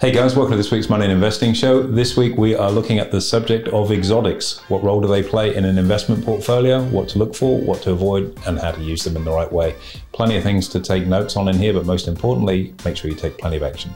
Hey 0.00 0.12
guys, 0.12 0.34
welcome 0.34 0.52
to 0.52 0.56
this 0.56 0.70
week's 0.70 0.88
Money 0.88 1.04
and 1.04 1.12
Investing 1.12 1.52
Show. 1.52 1.82
This 1.82 2.16
week 2.16 2.38
we 2.38 2.54
are 2.54 2.70
looking 2.70 2.98
at 2.98 3.12
the 3.12 3.20
subject 3.20 3.68
of 3.68 3.92
exotics. 3.92 4.60
What 4.70 4.82
role 4.82 4.98
do 5.02 5.06
they 5.06 5.22
play 5.22 5.54
in 5.54 5.66
an 5.66 5.76
investment 5.76 6.24
portfolio? 6.24 6.82
What 6.84 7.10
to 7.10 7.18
look 7.18 7.34
for, 7.34 7.60
what 7.60 7.82
to 7.82 7.90
avoid, 7.90 8.34
and 8.46 8.58
how 8.58 8.70
to 8.70 8.80
use 8.80 9.04
them 9.04 9.14
in 9.14 9.26
the 9.26 9.30
right 9.30 9.52
way. 9.52 9.76
Plenty 10.12 10.38
of 10.38 10.42
things 10.42 10.68
to 10.68 10.80
take 10.80 11.06
notes 11.06 11.36
on 11.36 11.48
in 11.48 11.56
here, 11.56 11.74
but 11.74 11.84
most 11.84 12.08
importantly, 12.08 12.72
make 12.82 12.96
sure 12.96 13.10
you 13.10 13.16
take 13.16 13.36
plenty 13.36 13.58
of 13.58 13.62
action. 13.62 13.90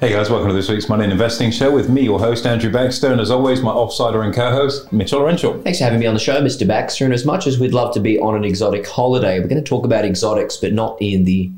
Hey 0.00 0.10
guys, 0.10 0.28
welcome 0.28 0.48
to 0.48 0.54
this 0.54 0.68
week's 0.68 0.88
Money 0.88 1.04
and 1.04 1.12
Investing 1.12 1.52
Show 1.52 1.70
with 1.70 1.88
me, 1.88 2.02
your 2.02 2.18
host 2.18 2.46
Andrew 2.46 2.72
Baxter, 2.72 3.12
and 3.12 3.20
as 3.20 3.30
always, 3.30 3.62
my 3.62 3.70
offsider 3.70 4.24
and 4.24 4.34
co-host 4.34 4.92
Mitchell 4.92 5.22
Renshaw. 5.22 5.62
Thanks 5.62 5.78
for 5.78 5.84
having 5.84 6.00
me 6.00 6.06
on 6.06 6.14
the 6.14 6.20
show, 6.20 6.42
Mr. 6.42 6.66
Baxter. 6.66 7.04
And 7.04 7.14
as 7.14 7.24
much 7.24 7.46
as 7.46 7.60
we'd 7.60 7.74
love 7.74 7.94
to 7.94 8.00
be 8.00 8.18
on 8.18 8.34
an 8.34 8.42
exotic 8.42 8.88
holiday, 8.88 9.38
we're 9.38 9.46
going 9.46 9.62
to 9.62 9.68
talk 9.68 9.84
about 9.84 10.04
exotics, 10.04 10.56
but 10.56 10.72
not 10.72 11.00
in 11.00 11.22
the 11.22 11.48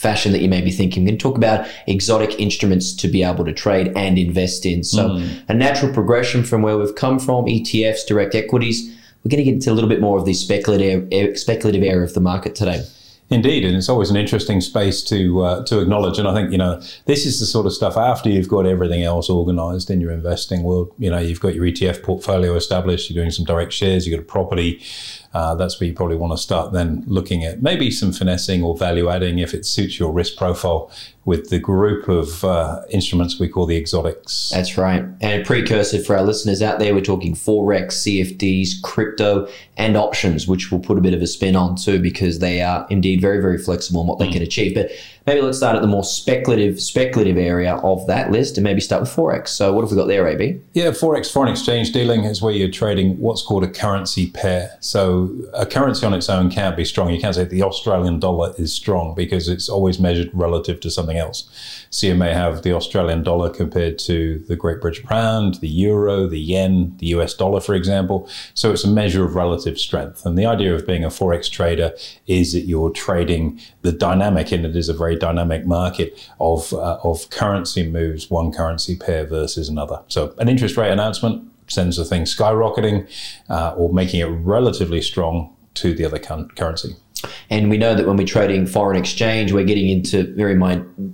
fashion 0.00 0.32
that 0.32 0.40
you 0.40 0.48
may 0.48 0.62
be 0.62 0.70
thinking. 0.70 1.02
We're 1.02 1.10
going 1.10 1.18
to 1.18 1.22
talk 1.22 1.36
about 1.36 1.68
exotic 1.86 2.40
instruments 2.40 2.94
to 2.94 3.06
be 3.06 3.22
able 3.22 3.44
to 3.44 3.52
trade 3.52 3.92
and 3.94 4.18
invest 4.18 4.64
in. 4.64 4.82
So, 4.82 5.10
mm. 5.10 5.42
a 5.48 5.54
natural 5.54 5.92
progression 5.92 6.42
from 6.42 6.62
where 6.62 6.78
we've 6.78 6.94
come 6.94 7.18
from 7.18 7.44
ETFs, 7.44 8.06
direct 8.06 8.34
equities. 8.34 8.96
We're 9.22 9.28
going 9.28 9.44
to 9.44 9.44
get 9.44 9.54
into 9.54 9.70
a 9.70 9.74
little 9.74 9.90
bit 9.90 10.00
more 10.00 10.18
of 10.18 10.24
the 10.24 10.32
speculative, 10.32 11.38
speculative 11.38 11.82
area 11.82 12.02
of 12.02 12.14
the 12.14 12.20
market 12.20 12.54
today. 12.54 12.82
Indeed, 13.28 13.64
and 13.64 13.76
it's 13.76 13.88
always 13.88 14.10
an 14.10 14.16
interesting 14.16 14.60
space 14.60 15.04
to 15.04 15.42
uh, 15.42 15.64
to 15.66 15.78
acknowledge. 15.78 16.18
And 16.18 16.26
I 16.26 16.34
think 16.34 16.50
you 16.50 16.58
know 16.58 16.82
this 17.04 17.24
is 17.24 17.38
the 17.38 17.46
sort 17.46 17.64
of 17.64 17.72
stuff 17.72 17.96
after 17.96 18.28
you've 18.28 18.48
got 18.48 18.66
everything 18.66 19.04
else 19.04 19.30
organised 19.30 19.88
in 19.88 20.00
your 20.00 20.10
investing 20.10 20.64
world. 20.64 20.92
You 20.98 21.10
know, 21.10 21.18
you've 21.18 21.38
got 21.38 21.54
your 21.54 21.64
ETF 21.64 22.02
portfolio 22.02 22.56
established. 22.56 23.08
You're 23.08 23.22
doing 23.22 23.30
some 23.30 23.44
direct 23.44 23.72
shares. 23.72 24.04
You've 24.04 24.16
got 24.16 24.24
a 24.24 24.26
property 24.26 24.82
uh, 25.32 25.54
that's 25.54 25.78
where 25.78 25.86
you 25.86 25.94
probably 25.94 26.16
want 26.16 26.32
to 26.32 26.36
start 26.36 26.72
then 26.72 27.04
looking 27.06 27.44
at 27.44 27.62
maybe 27.62 27.90
some 27.90 28.12
finessing 28.12 28.64
or 28.64 28.76
value 28.76 29.08
adding 29.08 29.38
if 29.38 29.54
it 29.54 29.64
suits 29.64 29.98
your 29.98 30.12
risk 30.12 30.36
profile 30.36 30.90
with 31.24 31.50
the 31.50 31.58
group 31.58 32.08
of 32.08 32.42
uh, 32.44 32.82
instruments 32.90 33.38
we 33.38 33.46
call 33.46 33.64
the 33.64 33.76
exotics. 33.76 34.50
That's 34.52 34.76
right. 34.76 35.04
And 35.20 35.42
a 35.42 35.44
precursor 35.44 36.02
for 36.02 36.16
our 36.16 36.24
listeners 36.24 36.62
out 36.62 36.80
there, 36.80 36.94
we're 36.94 37.02
talking 37.02 37.34
Forex, 37.34 37.92
CFDs, 37.92 38.82
crypto, 38.82 39.46
and 39.76 39.96
options, 39.96 40.48
which 40.48 40.72
we'll 40.72 40.80
put 40.80 40.98
a 40.98 41.00
bit 41.00 41.14
of 41.14 41.22
a 41.22 41.26
spin 41.28 41.54
on 41.54 41.76
too, 41.76 42.00
because 42.00 42.40
they 42.40 42.62
are 42.62 42.86
indeed 42.90 43.20
very, 43.20 43.40
very 43.40 43.58
flexible 43.58 44.00
in 44.00 44.08
what 44.08 44.18
they 44.18 44.28
mm. 44.28 44.32
can 44.32 44.42
achieve. 44.42 44.74
But 44.74 44.90
maybe 45.26 45.40
let's 45.40 45.58
start 45.58 45.76
at 45.76 45.82
the 45.82 45.88
more 45.88 46.04
speculative 46.04 46.80
speculative 46.80 47.36
area 47.36 47.74
of 47.76 48.06
that 48.06 48.30
list 48.30 48.56
and 48.56 48.64
maybe 48.64 48.80
start 48.80 49.02
with 49.02 49.10
forex. 49.10 49.48
So 49.48 49.72
what 49.72 49.82
have 49.82 49.90
we 49.90 49.96
got 49.96 50.06
there, 50.06 50.26
AB? 50.26 50.60
Yeah, 50.72 50.90
forex 50.90 51.32
foreign 51.32 51.50
exchange 51.50 51.92
dealing 51.92 52.24
is 52.24 52.42
where 52.42 52.52
you're 52.52 52.70
trading 52.70 53.18
what's 53.18 53.42
called 53.42 53.64
a 53.64 53.68
currency 53.68 54.30
pair. 54.30 54.76
So 54.80 55.30
a 55.54 55.66
currency 55.66 56.06
on 56.06 56.14
its 56.14 56.28
own 56.28 56.50
can't 56.50 56.76
be 56.76 56.84
strong. 56.84 57.10
You 57.10 57.20
can't 57.20 57.34
say 57.34 57.44
the 57.44 57.62
Australian 57.62 58.20
dollar 58.20 58.54
is 58.58 58.72
strong 58.72 59.14
because 59.14 59.48
it's 59.48 59.68
always 59.68 59.98
measured 59.98 60.30
relative 60.32 60.80
to 60.80 60.90
something 60.90 61.16
else. 61.16 61.48
So 61.90 62.06
you 62.06 62.14
may 62.14 62.32
have 62.32 62.62
the 62.62 62.72
Australian 62.72 63.22
dollar 63.22 63.50
compared 63.50 63.98
to 64.00 64.38
the 64.48 64.56
Great 64.56 64.80
British 64.80 65.02
pound, 65.02 65.56
the 65.56 65.68
euro, 65.68 66.26
the 66.26 66.38
yen, 66.38 66.96
the 66.98 67.06
US 67.08 67.34
dollar, 67.34 67.60
for 67.60 67.74
example. 67.74 68.28
So 68.54 68.72
it's 68.72 68.84
a 68.84 68.88
measure 68.88 69.24
of 69.24 69.34
relative 69.34 69.78
strength. 69.78 70.24
And 70.24 70.38
the 70.38 70.46
idea 70.46 70.74
of 70.74 70.86
being 70.86 71.04
a 71.04 71.08
forex 71.08 71.50
trader 71.50 71.92
is 72.26 72.52
that 72.52 72.60
you're 72.60 72.90
trading 72.90 73.60
the 73.82 73.92
dynamic, 73.92 74.52
and 74.52 74.64
it 74.64 74.76
is 74.76 74.88
a 74.88 74.94
very 75.10 75.18
dynamic 75.18 75.66
market 75.66 76.30
of 76.38 76.72
uh, 76.72 76.98
of 77.02 77.28
currency 77.30 77.88
moves, 77.88 78.30
one 78.30 78.52
currency 78.52 78.96
pair 78.96 79.26
versus 79.26 79.68
another. 79.68 80.02
So 80.08 80.34
an 80.38 80.48
interest 80.48 80.76
rate 80.76 80.90
announcement 80.90 81.50
sends 81.66 81.96
the 81.96 82.04
thing 82.04 82.22
skyrocketing 82.22 83.08
uh, 83.48 83.74
or 83.76 83.92
making 83.92 84.20
it 84.20 84.26
relatively 84.26 85.00
strong 85.00 85.54
to 85.74 85.94
the 85.94 86.04
other 86.04 86.18
currency. 86.18 86.96
And 87.50 87.68
we 87.68 87.76
know 87.76 87.94
that 87.94 88.06
when 88.06 88.16
we're 88.16 88.26
trading 88.26 88.66
foreign 88.66 88.96
exchange, 88.96 89.52
we're 89.52 89.64
getting 89.64 89.88
into 89.88 90.32
very 90.34 90.54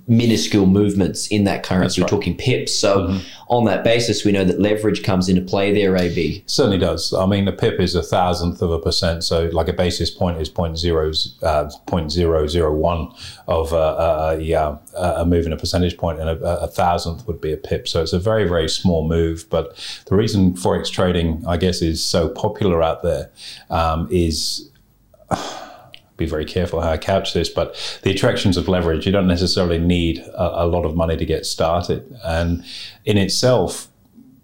minuscule 0.07 0.65
movements 0.65 1.27
in 1.27 1.43
that 1.45 1.63
currency. 1.63 2.01
Right. 2.01 2.11
We're 2.11 2.17
talking 2.17 2.37
pips. 2.37 2.75
So, 2.75 2.99
mm-hmm. 2.99 3.27
on 3.49 3.65
that 3.65 3.83
basis, 3.83 4.23
we 4.23 4.31
know 4.31 4.43
that 4.43 4.59
leverage 4.59 5.03
comes 5.03 5.29
into 5.29 5.41
play 5.41 5.73
there, 5.73 5.95
AB. 5.95 6.43
Certainly 6.45 6.79
does. 6.79 7.13
I 7.13 7.25
mean, 7.25 7.47
a 7.47 7.51
pip 7.51 7.79
is 7.79 7.95
a 7.95 8.03
thousandth 8.03 8.61
of 8.61 8.71
a 8.71 8.79
percent. 8.79 9.23
So, 9.23 9.45
like 9.51 9.67
a 9.67 9.73
basis 9.73 10.09
point 10.11 10.39
is 10.39 10.49
point 10.49 10.77
zero, 10.77 11.09
uh, 11.09 11.69
0.001 11.87 13.41
of 13.47 13.73
uh, 13.73 13.77
uh, 13.77 14.37
yeah, 14.39 14.77
a 14.95 15.25
move 15.25 15.45
in 15.45 15.53
a 15.53 15.57
percentage 15.57 15.97
point, 15.97 16.19
and 16.19 16.29
a, 16.29 16.61
a 16.61 16.67
thousandth 16.67 17.27
would 17.27 17.41
be 17.41 17.51
a 17.51 17.57
pip. 17.57 17.87
So, 17.87 18.01
it's 18.01 18.13
a 18.13 18.19
very, 18.19 18.47
very 18.47 18.69
small 18.69 19.07
move. 19.07 19.45
But 19.49 19.75
the 20.05 20.15
reason 20.15 20.53
Forex 20.53 20.91
trading, 20.91 21.43
I 21.47 21.57
guess, 21.57 21.81
is 21.81 22.03
so 22.03 22.29
popular 22.29 22.83
out 22.83 23.03
there 23.03 23.31
um, 23.69 24.07
is 24.11 24.69
be 26.17 26.25
very 26.25 26.45
careful 26.45 26.81
how 26.81 26.91
I 26.91 26.97
couch 26.97 27.33
this, 27.33 27.49
but 27.49 27.99
the 28.03 28.11
attractions 28.11 28.57
of 28.57 28.67
leverage, 28.67 29.05
you 29.05 29.11
don't 29.11 29.27
necessarily 29.27 29.77
need 29.77 30.19
a, 30.19 30.63
a 30.63 30.67
lot 30.67 30.85
of 30.85 30.95
money 30.95 31.15
to 31.15 31.25
get 31.25 31.45
started. 31.45 32.15
And 32.25 32.65
in 33.05 33.17
itself, 33.17 33.87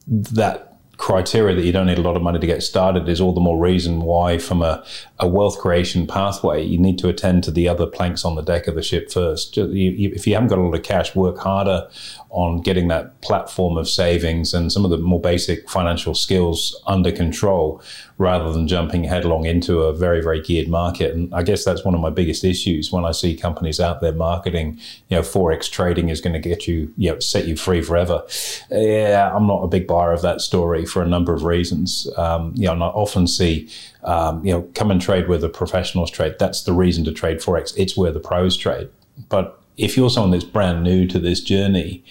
that 0.08 0.73
criteria 0.98 1.56
that 1.56 1.66
you 1.66 1.72
don't 1.72 1.88
need 1.88 1.98
a 1.98 2.02
lot 2.02 2.16
of 2.16 2.22
money 2.22 2.40
to 2.40 2.48
get 2.48 2.62
started 2.62 3.09
is 3.09 3.20
all 3.20 3.34
the 3.34 3.42
more 3.42 3.59
reason 3.59 4.02
why, 4.02 4.38
from 4.38 4.62
a, 4.62 4.86
a 5.20 5.28
wealth 5.28 5.58
creation 5.58 6.06
pathway, 6.06 6.64
you 6.64 6.78
need 6.78 7.00
to 7.00 7.09
attend 7.09 7.44
to 7.44 7.52
the 7.52 7.68
other 7.68 7.88
planks 7.88 8.24
on 8.24 8.36
the 8.36 8.42
deck 8.42 8.68
of 8.68 8.76
the 8.76 8.81
ship 8.84 9.12
first. 9.12 9.58
if 9.58 10.28
you 10.28 10.34
haven't 10.34 10.50
got 10.50 10.59
a 10.59 10.62
lot 10.62 10.76
of 10.76 10.84
cash, 10.84 11.16
work 11.16 11.40
harder 11.40 11.88
on 12.30 12.62
getting 12.62 12.88
that 12.88 13.22
platform 13.22 13.78
of 13.78 13.88
savings 13.88 14.54
and 14.54 14.72
some 14.72 14.84
of 14.84 14.92
the 14.92 14.98
more 14.98 15.22
basic 15.22 15.70
financial 15.70 16.16
skills 16.16 16.80
under 16.88 17.12
control 17.12 17.81
rather 18.18 18.52
than 18.52 18.68
jumping 18.68 19.04
headlong 19.04 19.46
into 19.46 19.81
a 19.81 19.94
very, 19.94 20.22
very 20.22 20.42
geared 20.42 20.68
market. 20.68 21.14
And 21.14 21.34
I 21.34 21.44
guess 21.44 21.64
that's 21.64 21.84
one 21.84 21.94
of 21.94 22.02
my 22.02 22.10
biggest 22.10 22.44
issues 22.44 22.92
when 22.92 23.06
I 23.06 23.12
see 23.12 23.36
companies 23.36 23.80
out 23.80 24.02
there 24.02 24.14
marketing, 24.14 24.80
you 25.10 25.18
know, 25.18 25.22
Forex 25.22 25.70
trading 25.70 26.10
is 26.10 26.22
going 26.22 26.34
to 26.34 26.40
get 26.40 26.68
you, 26.68 26.94
you 26.98 27.12
know, 27.12 27.20
set 27.20 27.46
you 27.46 27.56
free 27.56 27.81
forever. 27.81 28.24
Yeah, 28.72 29.31
I'm 29.36 29.48
not 29.48 29.64
a 29.64 29.68
big 29.68 29.88
buyer 29.88 30.12
of 30.12 30.22
that 30.22 30.42
story 30.42 30.83
for 30.86 31.02
a 31.02 31.08
number 31.08 31.34
of 31.34 31.44
reasons. 31.44 32.08
Um, 32.18 32.54
you 32.56 32.66
know, 32.66 32.74
and 32.74 32.84
I 32.84 32.88
often 32.88 33.28
see, 33.28 33.70
um, 34.04 34.46
you 34.46 34.52
know, 34.54 34.64
come 34.76 34.92
and 34.92 35.02
trade 35.02 35.28
where 35.28 35.38
the 35.38 35.50
professionals 35.50 36.12
trade. 36.12 36.36
That's 36.40 36.64
the 36.64 36.74
reason 36.74 37.04
to 37.06 37.12
trade 37.12 37.40
Forex. 37.40 37.74
It's 37.78 37.98
where 37.98 38.12
the 38.12 38.20
pros 38.20 38.58
trade. 38.58 38.90
But 39.30 39.60
if 39.78 39.98
you're 39.98 40.10
someone 40.10 40.32
that's 40.32 40.44
brand 40.44 40.84
new 40.84 41.08
to 41.08 41.20
this 41.20 41.42
journey, 41.42 42.04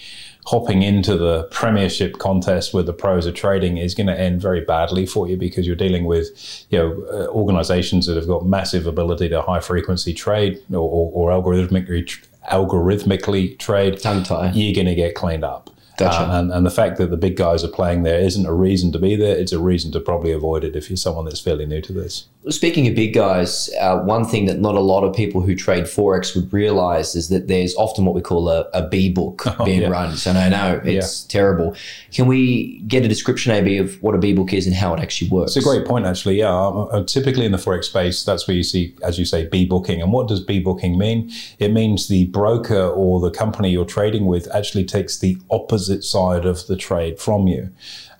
hopping 0.46 0.82
into 0.82 1.16
the 1.16 1.44
premiership 1.44 2.18
contest 2.18 2.74
where 2.74 2.82
the 2.82 2.92
pros 2.92 3.26
are 3.26 3.32
trading 3.32 3.78
is 3.78 3.94
going 3.94 4.08
to 4.08 4.18
end 4.18 4.42
very 4.42 4.60
badly 4.60 5.06
for 5.06 5.28
you 5.28 5.36
because 5.36 5.66
you're 5.66 5.76
dealing 5.76 6.04
with 6.04 6.66
you 6.70 6.78
know 6.78 7.06
uh, 7.12 7.28
organizations 7.28 8.06
that 8.06 8.16
have 8.16 8.26
got 8.26 8.44
massive 8.44 8.86
ability 8.86 9.28
to 9.28 9.40
high 9.40 9.60
frequency 9.60 10.12
trade 10.12 10.60
or, 10.72 10.78
or, 10.78 11.30
or 11.30 11.30
algorithmically 11.30 12.26
algorithmically 12.50 13.56
trade 13.58 14.00
Tongue 14.00 14.24
tie. 14.24 14.50
you're 14.52 14.74
going 14.74 14.86
to 14.86 14.96
get 14.96 15.14
cleaned 15.14 15.44
up 15.44 15.70
Gotcha. 15.96 16.30
Uh, 16.30 16.40
and, 16.40 16.52
and 16.52 16.66
the 16.66 16.70
fact 16.70 16.96
that 16.98 17.10
the 17.10 17.16
big 17.16 17.36
guys 17.36 17.62
are 17.62 17.68
playing 17.68 18.02
there 18.02 18.20
isn't 18.20 18.46
a 18.46 18.52
reason 18.54 18.92
to 18.92 18.98
be 18.98 19.16
there. 19.16 19.36
It's 19.36 19.52
a 19.52 19.58
reason 19.58 19.92
to 19.92 20.00
probably 20.00 20.32
avoid 20.32 20.64
it 20.64 20.76
if 20.76 20.88
you're 20.88 20.96
someone 20.96 21.26
that's 21.26 21.40
fairly 21.40 21.66
new 21.66 21.80
to 21.82 21.92
this. 21.92 22.26
Speaking 22.48 22.88
of 22.88 22.96
big 22.96 23.14
guys, 23.14 23.70
uh, 23.80 24.00
one 24.00 24.24
thing 24.24 24.46
that 24.46 24.58
not 24.58 24.74
a 24.74 24.80
lot 24.80 25.04
of 25.04 25.14
people 25.14 25.42
who 25.42 25.54
trade 25.54 25.84
Forex 25.84 26.34
would 26.34 26.52
realize 26.52 27.14
is 27.14 27.28
that 27.28 27.46
there's 27.46 27.72
often 27.76 28.04
what 28.04 28.16
we 28.16 28.20
call 28.20 28.48
a, 28.48 28.68
a 28.74 28.88
B 28.88 29.12
book 29.12 29.44
oh, 29.60 29.64
being 29.64 29.82
yeah. 29.82 29.88
run. 29.88 30.16
So 30.16 30.32
I 30.32 30.48
know 30.48 30.80
it's 30.84 31.22
yeah. 31.22 31.28
terrible. 31.28 31.76
Can 32.10 32.26
we 32.26 32.80
get 32.80 33.04
a 33.04 33.08
description, 33.08 33.52
AB, 33.52 33.76
of 33.76 34.02
what 34.02 34.16
a 34.16 34.18
B 34.18 34.32
book 34.32 34.52
is 34.52 34.66
and 34.66 34.74
how 34.74 34.92
it 34.92 34.98
actually 34.98 35.30
works? 35.30 35.56
It's 35.56 35.64
a 35.64 35.68
great 35.68 35.86
point, 35.86 36.04
actually. 36.04 36.40
Yeah. 36.40 36.52
Um, 36.52 36.88
uh, 36.90 37.04
typically 37.04 37.46
in 37.46 37.52
the 37.52 37.58
Forex 37.58 37.84
space, 37.84 38.24
that's 38.24 38.48
where 38.48 38.56
you 38.56 38.64
see, 38.64 38.96
as 39.04 39.20
you 39.20 39.24
say, 39.24 39.46
B 39.46 39.64
booking. 39.64 40.02
And 40.02 40.12
what 40.12 40.26
does 40.26 40.40
B 40.40 40.58
booking 40.58 40.98
mean? 40.98 41.30
It 41.60 41.72
means 41.72 42.08
the 42.08 42.26
broker 42.26 42.88
or 42.88 43.20
the 43.20 43.30
company 43.30 43.70
you're 43.70 43.84
trading 43.84 44.26
with 44.26 44.52
actually 44.52 44.84
takes 44.84 45.16
the 45.16 45.36
opposite 45.48 46.02
side 46.02 46.44
of 46.44 46.66
the 46.66 46.76
trade 46.76 47.20
from 47.20 47.46
you. 47.46 47.70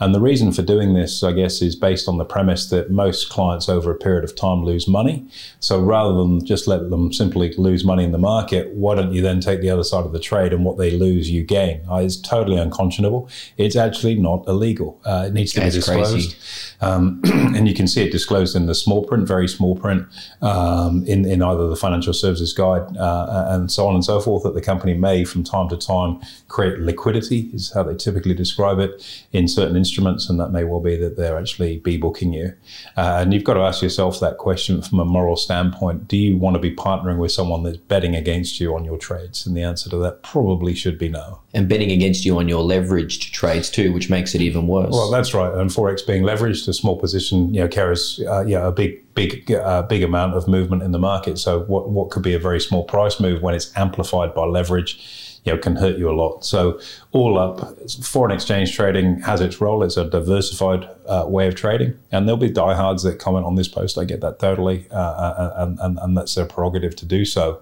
And 0.03 0.13
the 0.13 0.21
reason 0.21 0.51
for 0.51 0.63
doing 0.63 0.95
this, 0.95 1.23
I 1.23 1.31
guess, 1.31 1.63
is 1.63 1.77
based 1.77 2.09
on 2.09 2.19
the 2.19 2.25
premise 2.25 2.69
that 2.71 2.91
most 2.91 3.31
clients 3.31 3.69
over 3.69 3.93
a 3.93 3.95
period 3.95 4.25
of 4.25 4.35
time 4.35 4.65
lose 4.65 4.89
money. 4.89 5.29
So 5.61 5.81
rather 5.81 6.13
than 6.13 6.45
just 6.45 6.67
let 6.67 6.91
them 6.91 7.13
simply 7.13 7.53
lose 7.55 7.85
money 7.85 8.03
in 8.03 8.11
the 8.11 8.19
market, 8.19 8.73
why 8.73 8.97
don't 8.97 9.13
you 9.13 9.23
then 9.23 9.39
take 9.39 9.61
the 9.61 9.71
other 9.71 9.85
side 9.85 10.05
of 10.05 10.11
the 10.11 10.19
trade 10.19 10.53
and 10.53 10.65
what 10.65 10.77
they 10.77 10.91
lose, 10.91 11.31
you 11.31 11.45
gain? 11.45 11.83
Uh, 11.89 11.99
it's 11.99 12.17
totally 12.17 12.59
unconscionable. 12.59 13.29
It's 13.59 13.77
actually 13.77 14.17
not 14.17 14.43
illegal. 14.49 15.01
Uh, 15.05 15.27
it 15.29 15.35
needs 15.35 15.53
to 15.53 15.61
That's 15.61 15.77
be 15.77 15.79
disclosed. 15.79 16.35
Um, 16.81 17.21
and 17.55 17.69
you 17.69 17.75
can 17.75 17.87
see 17.87 18.03
it 18.03 18.11
disclosed 18.11 18.57
in 18.57 18.67
the 18.67 18.75
small 18.75 19.05
print, 19.05 19.29
very 19.29 19.47
small 19.47 19.77
print, 19.77 20.09
um, 20.41 21.05
in, 21.07 21.25
in 21.25 21.43
either 21.43 21.69
the 21.69 21.77
financial 21.77 22.13
services 22.13 22.53
guide 22.53 22.97
uh, 22.97 23.47
and 23.51 23.71
so 23.71 23.87
on 23.87 23.95
and 23.95 24.05
so 24.05 24.19
forth, 24.19 24.43
that 24.43 24.55
the 24.55 24.61
company 24.61 24.95
may 24.95 25.23
from 25.25 25.45
time 25.45 25.69
to 25.69 25.77
time 25.77 26.21
create 26.53 26.79
liquidity, 26.79 27.51
is 27.55 27.73
how 27.73 27.83
they 27.83 27.97
typically 27.97 28.35
describe 28.35 28.79
it, 28.79 29.03
in 29.33 29.49
certain 29.49 29.77
instruments, 29.77 30.29
and 30.29 30.39
that 30.39 30.51
may 30.51 30.65
well 30.65 30.81
be 30.81 30.97
that 30.97 31.17
they're 31.17 31.39
actually 31.39 31.79
B 31.79 31.97
booking 31.97 32.33
you. 32.33 32.53
Uh, 32.97 33.19
and 33.21 33.33
you've 33.33 33.45
got 33.45 33.55
to 33.55 33.61
ask 33.61 33.83
yourself, 33.83 34.21
that 34.21 34.37
question 34.37 34.83
from 34.83 35.01
a 35.01 35.05
moral 35.05 35.37
standpoint. 35.37 36.07
Do 36.07 36.17
you 36.17 36.37
want 36.37 36.55
to 36.55 36.61
be 36.61 36.75
partnering 36.75 37.19
with 37.19 37.33
someone 37.33 37.63
that's 37.63 37.79
betting 37.79 38.15
against 38.15 38.61
you 38.61 38.75
on 38.75 38.85
your 38.85 38.99
trades? 38.99 39.47
And 39.47 39.57
the 39.57 39.63
answer 39.63 39.89
to 39.91 39.97
that 39.99 40.23
probably 40.23 40.75
should 40.75 40.99
be 40.99 41.09
no. 41.09 41.41
And 41.55 41.69
betting 41.69 41.91
against 41.91 42.25
you 42.25 42.39
on 42.39 42.49
your 42.49 42.63
leveraged 42.63 43.33
trades 43.33 43.71
too, 43.71 43.93
which 43.93 44.11
makes 44.11 44.35
it 44.35 44.43
even 44.43 44.67
worse. 44.67 44.93
Well, 44.93 45.11
that's 45.11 45.33
right. 45.33 45.53
And 45.55 45.71
forex 45.71 46.07
being 46.07 46.23
leveraged, 46.23 46.69
a 46.69 46.73
small 46.73 46.99
position, 46.99 47.55
you 47.55 47.61
know, 47.61 47.69
carries 47.69 48.21
uh, 48.27 48.45
yeah 48.47 48.67
a 48.67 48.73
big 48.73 49.03
big 49.15 49.51
uh, 49.53 49.83
big 49.83 50.03
amount 50.03 50.35
of 50.35 50.49
movement 50.49 50.83
in 50.83 50.93
the 50.93 50.99
market. 50.99 51.39
So 51.39 51.61
what 51.65 51.91
what 51.91 52.11
could 52.11 52.23
be 52.23 52.35
a 52.35 52.39
very 52.39 52.61
small 52.61 52.85
price 52.85 53.21
move 53.21 53.43
when 53.43 53.55
it's 53.55 53.77
amplified 53.77 54.35
by 54.35 54.45
leverage 54.45 55.22
you 55.45 55.53
know, 55.53 55.59
can 55.59 55.77
hurt 55.77 55.99
you 55.99 56.09
a 56.11 56.13
lot. 56.13 56.45
So 56.45 56.81
all 57.11 57.39
up, 57.39 57.77
foreign 58.03 58.33
exchange 58.33 58.75
trading 58.77 59.21
has 59.23 59.41
its 59.41 59.61
role. 59.61 59.83
It's 59.83 59.97
a 59.97 60.09
diversified 60.09 60.89
uh, 61.07 61.25
way 61.27 61.49
of 61.49 61.55
trading, 61.55 61.99
and 62.11 62.29
there'll 62.29 62.37
be 62.37 62.51
diehards 62.51 63.03
that 63.03 63.19
comment 63.19 63.45
on 63.45 63.57
this 63.57 63.69
post. 63.69 63.99
I 63.99 64.05
get 64.05 64.21
that 64.21 64.39
totally, 64.39 64.87
uh, 64.91 64.95
uh, 64.95 65.55
and, 65.57 65.79
and, 65.81 65.99
and 66.01 66.17
that's 66.17 66.35
their 66.35 66.47
prerogative 66.47 66.95
to 66.97 67.07
do 67.07 67.25
so. 67.25 67.61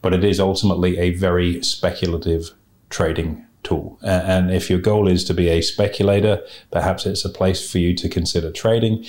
But 0.00 0.14
it 0.14 0.24
is 0.24 0.40
ultimately 0.40 0.98
a 0.98 1.10
very 1.10 1.62
speculative 1.62 2.50
trading 2.88 3.44
tool. 3.62 3.98
And 4.02 4.50
if 4.50 4.70
your 4.70 4.78
goal 4.78 5.08
is 5.08 5.24
to 5.24 5.34
be 5.34 5.48
a 5.48 5.60
speculator, 5.60 6.42
perhaps 6.70 7.04
it's 7.04 7.24
a 7.24 7.28
place 7.28 7.70
for 7.70 7.78
you 7.78 7.94
to 7.94 8.08
consider 8.08 8.50
trading 8.50 9.04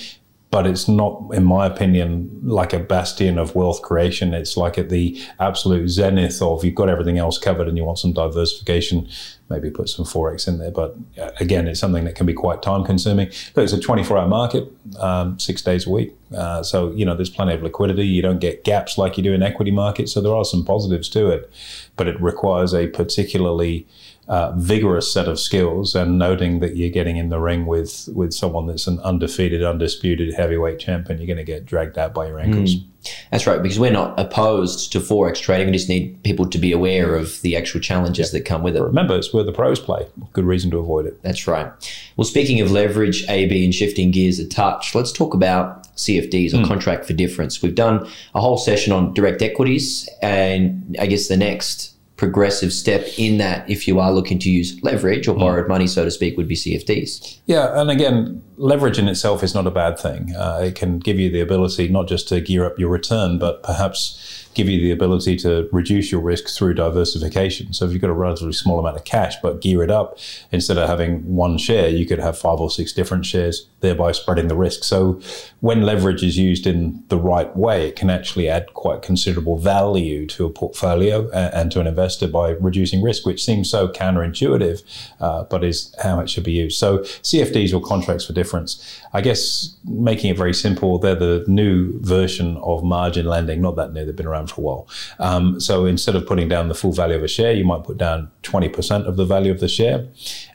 but 0.50 0.66
it's 0.66 0.88
not, 0.88 1.30
in 1.32 1.44
my 1.44 1.64
opinion, 1.64 2.28
like 2.42 2.72
a 2.72 2.80
bastion 2.80 3.38
of 3.38 3.54
wealth 3.54 3.82
creation. 3.82 4.34
It's 4.34 4.56
like 4.56 4.78
at 4.78 4.90
the 4.90 5.20
absolute 5.38 5.88
zenith 5.88 6.42
of 6.42 6.64
you've 6.64 6.74
got 6.74 6.88
everything 6.88 7.18
else 7.18 7.38
covered 7.38 7.68
and 7.68 7.76
you 7.76 7.84
want 7.84 8.00
some 8.00 8.12
diversification. 8.12 9.08
Maybe 9.48 9.70
put 9.70 9.88
some 9.88 10.04
forex 10.04 10.48
in 10.48 10.58
there, 10.58 10.70
but 10.70 10.96
uh, 11.20 11.30
again, 11.38 11.68
it's 11.68 11.78
something 11.78 12.04
that 12.04 12.14
can 12.14 12.26
be 12.26 12.32
quite 12.32 12.62
time 12.62 12.84
consuming. 12.84 13.28
Look, 13.54 13.64
it's 13.64 13.72
a 13.72 13.78
24-hour 13.78 14.28
market, 14.28 14.72
um, 14.98 15.38
six 15.38 15.62
days 15.62 15.86
a 15.86 15.90
week, 15.90 16.14
uh, 16.36 16.62
so 16.62 16.92
you 16.92 17.04
know 17.04 17.16
there's 17.16 17.30
plenty 17.30 17.54
of 17.54 17.62
liquidity. 17.62 18.06
You 18.06 18.22
don't 18.22 18.38
get 18.38 18.62
gaps 18.62 18.96
like 18.96 19.16
you 19.16 19.24
do 19.24 19.32
in 19.32 19.42
equity 19.42 19.72
markets, 19.72 20.12
so 20.12 20.20
there 20.20 20.34
are 20.34 20.44
some 20.44 20.64
positives 20.64 21.08
to 21.10 21.30
it, 21.30 21.50
but 21.96 22.06
it 22.06 22.20
requires 22.20 22.72
a 22.72 22.86
particularly 22.86 23.88
uh, 24.30 24.52
vigorous 24.56 25.12
set 25.12 25.26
of 25.26 25.40
skills 25.40 25.96
and 25.96 26.16
noting 26.16 26.60
that 26.60 26.76
you're 26.76 26.88
getting 26.88 27.16
in 27.16 27.30
the 27.30 27.40
ring 27.40 27.66
with 27.66 28.08
with 28.14 28.32
someone 28.32 28.68
that's 28.68 28.86
an 28.86 29.00
undefeated, 29.00 29.64
undisputed 29.64 30.32
heavyweight 30.34 30.78
champion, 30.78 31.18
you're 31.18 31.26
going 31.26 31.36
to 31.36 31.42
get 31.42 31.66
dragged 31.66 31.98
out 31.98 32.14
by 32.14 32.28
your 32.28 32.38
ankles. 32.38 32.76
Mm. 32.76 32.84
That's 33.32 33.46
right, 33.48 33.60
because 33.60 33.80
we're 33.80 33.90
not 33.90 34.16
opposed 34.20 34.92
to 34.92 35.00
forex 35.00 35.40
trading. 35.40 35.66
We 35.66 35.72
just 35.72 35.88
need 35.88 36.22
people 36.22 36.48
to 36.48 36.58
be 36.58 36.70
aware 36.70 37.16
of 37.16 37.40
the 37.42 37.56
actual 37.56 37.80
challenges 37.80 38.30
that 38.30 38.44
come 38.44 38.62
with 38.62 38.76
it. 38.76 38.82
Remember, 38.82 39.16
it's 39.16 39.32
where 39.32 39.42
the 39.42 39.52
pros 39.52 39.80
play. 39.80 40.06
Good 40.32 40.44
reason 40.44 40.70
to 40.70 40.78
avoid 40.78 41.06
it. 41.06 41.20
That's 41.22 41.48
right. 41.48 41.72
Well, 42.16 42.24
speaking 42.24 42.60
of 42.60 42.70
leverage, 42.70 43.28
AB, 43.28 43.64
and 43.64 43.74
shifting 43.74 44.12
gears 44.12 44.38
a 44.38 44.46
touch, 44.46 44.94
let's 44.94 45.10
talk 45.10 45.34
about 45.34 45.88
CFDs 45.96 46.54
or 46.54 46.58
mm. 46.58 46.68
contract 46.68 47.04
for 47.04 47.14
difference. 47.14 47.62
We've 47.62 47.74
done 47.74 48.06
a 48.34 48.40
whole 48.40 48.58
session 48.58 48.92
on 48.92 49.12
direct 49.12 49.42
equities, 49.42 50.08
and 50.22 50.94
I 51.00 51.06
guess 51.06 51.26
the 51.26 51.36
next 51.36 51.96
progressive 52.20 52.70
step 52.70 53.08
in 53.16 53.38
that 53.38 53.68
if 53.68 53.88
you 53.88 53.98
are 53.98 54.12
looking 54.12 54.38
to 54.38 54.50
use 54.50 54.78
leverage 54.82 55.26
or 55.26 55.34
borrowed 55.34 55.66
money, 55.66 55.86
so 55.86 56.04
to 56.04 56.10
speak, 56.10 56.36
would 56.36 56.46
be 56.46 56.54
CFDs. 56.54 57.38
Yeah, 57.46 57.80
and 57.80 57.90
again, 57.90 58.44
leverage 58.58 58.98
in 58.98 59.08
itself 59.08 59.42
is 59.42 59.54
not 59.54 59.66
a 59.66 59.70
bad 59.70 59.98
thing. 59.98 60.36
Uh, 60.36 60.60
it 60.64 60.74
can 60.74 60.98
give 60.98 61.18
you 61.18 61.30
the 61.30 61.40
ability 61.40 61.88
not 61.88 62.08
just 62.08 62.28
to 62.28 62.42
gear 62.42 62.66
up 62.66 62.78
your 62.78 62.90
return, 62.90 63.38
but 63.38 63.62
perhaps 63.62 64.49
give 64.54 64.68
you 64.68 64.80
the 64.80 64.90
ability 64.90 65.36
to 65.36 65.68
reduce 65.72 66.10
your 66.10 66.20
risk 66.20 66.48
through 66.48 66.74
diversification. 66.74 67.72
So 67.72 67.84
if 67.84 67.92
you've 67.92 68.00
got 68.00 68.10
a 68.10 68.14
relatively 68.14 68.52
small 68.52 68.78
amount 68.78 68.96
of 68.96 69.04
cash, 69.04 69.36
but 69.42 69.60
gear 69.60 69.82
it 69.82 69.90
up, 69.90 70.18
instead 70.50 70.76
of 70.76 70.88
having 70.88 71.34
one 71.34 71.56
share, 71.56 71.88
you 71.88 72.04
could 72.04 72.18
have 72.18 72.36
five 72.36 72.58
or 72.60 72.70
six 72.70 72.92
different 72.92 73.24
shares, 73.24 73.68
thereby 73.80 74.12
spreading 74.12 74.48
the 74.48 74.56
risk. 74.56 74.82
So 74.84 75.20
when 75.60 75.82
leverage 75.82 76.24
is 76.24 76.36
used 76.36 76.66
in 76.66 77.04
the 77.08 77.18
right 77.18 77.54
way, 77.56 77.88
it 77.88 77.96
can 77.96 78.10
actually 78.10 78.48
add 78.48 78.74
quite 78.74 79.02
considerable 79.02 79.56
value 79.56 80.26
to 80.26 80.46
a 80.46 80.50
portfolio 80.50 81.30
and 81.30 81.70
to 81.72 81.80
an 81.80 81.86
investor 81.86 82.26
by 82.26 82.50
reducing 82.50 83.02
risk, 83.02 83.24
which 83.24 83.44
seems 83.44 83.70
so 83.70 83.88
counterintuitive, 83.88 84.82
uh, 85.20 85.44
but 85.44 85.62
is 85.62 85.94
how 86.02 86.18
it 86.20 86.28
should 86.28 86.44
be 86.44 86.52
used. 86.52 86.78
So 86.78 86.98
CFDs 86.98 87.72
or 87.72 87.80
contracts 87.80 88.26
for 88.26 88.32
difference, 88.32 89.00
I 89.12 89.20
guess 89.20 89.76
making 89.84 90.30
it 90.30 90.36
very 90.36 90.54
simple, 90.54 90.98
they're 90.98 91.14
the 91.14 91.44
new 91.46 92.00
version 92.00 92.56
of 92.58 92.82
margin 92.84 93.26
lending, 93.26 93.60
not 93.60 93.76
that 93.76 93.92
new, 93.92 94.04
they've 94.04 94.14
been 94.14 94.26
around 94.26 94.49
for 94.50 94.60
a 94.60 94.64
while. 94.64 94.88
Um, 95.18 95.60
so 95.60 95.86
instead 95.86 96.16
of 96.16 96.26
putting 96.26 96.48
down 96.48 96.68
the 96.68 96.74
full 96.74 96.92
value 96.92 97.16
of 97.16 97.22
a 97.22 97.28
share, 97.28 97.52
you 97.52 97.64
might 97.64 97.84
put 97.84 97.98
down 97.98 98.30
20% 98.42 99.06
of 99.06 99.16
the 99.16 99.24
value 99.24 99.50
of 99.50 99.60
the 99.60 99.68
share, 99.68 100.06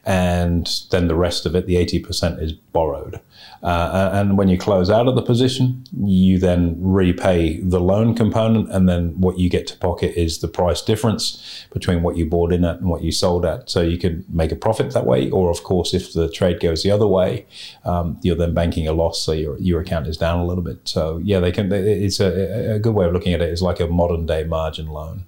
and 0.06 0.70
then 0.92 1.08
the 1.08 1.16
rest 1.16 1.46
of 1.46 1.56
it, 1.56 1.66
the 1.66 1.76
80%, 1.76 2.42
is 2.42 2.52
borrowed. 2.54 3.20
Uh, 3.64 4.12
and 4.14 4.38
when 4.38 4.48
you 4.48 4.58
close 4.58 4.90
out 4.90 5.08
of 5.08 5.16
the 5.16 5.22
position, 5.22 5.84
you 6.04 6.38
then 6.38 6.76
repay 6.80 7.60
the 7.62 7.80
loan 7.80 8.14
component, 8.14 8.70
and 8.72 8.88
then 8.88 9.20
what 9.20 9.40
you 9.40 9.50
get 9.50 9.66
to 9.68 9.78
pocket 9.78 10.14
is 10.16 10.40
the 10.40 10.48
price 10.48 10.82
difference 10.82 11.66
between 11.72 12.04
what 12.04 12.16
you 12.16 12.26
bought 12.26 12.54
in 12.54 12.64
at 12.64 12.80
and 12.80 12.90
what 12.90 13.02
you 13.02 13.12
sold 13.12 13.46
at. 13.46 13.70
So 13.70 13.82
you 13.82 13.98
can 13.98 14.24
make 14.30 14.52
a 14.52 14.56
profit 14.56 14.92
that 14.94 15.06
way, 15.06 15.30
or 15.32 15.50
of 15.50 15.64
course, 15.64 15.94
if 15.94 16.14
the 16.14 16.30
trade 16.30 16.60
goes 16.60 16.84
the 16.84 16.92
other 16.92 17.08
way, 17.08 17.46
um, 17.86 18.20
you're 18.22 18.36
then 18.36 18.54
banking 18.54 18.88
a 18.88 18.94
loss, 18.94 19.24
so 19.24 19.32
your 19.32 19.58
your 19.60 19.82
account 19.82 20.08
is 20.08 20.18
down 20.18 20.40
a 20.40 20.46
little 20.46 20.64
bit. 20.64 20.88
So 20.88 21.20
yeah, 21.24 21.40
they 21.40 21.52
can. 21.52 21.72
It's 21.72 22.20
a, 22.20 22.76
a 22.76 22.80
good 22.80 22.94
way 22.94 23.06
of 23.06 23.14
looking 23.14 23.34
at 23.34 23.42
it. 23.42 23.50
It's 23.50 23.62
like 23.62 23.80
a 23.80 23.88
modern 23.88 24.26
day 24.26 24.44
margin 24.44 24.88
loan 24.88 25.26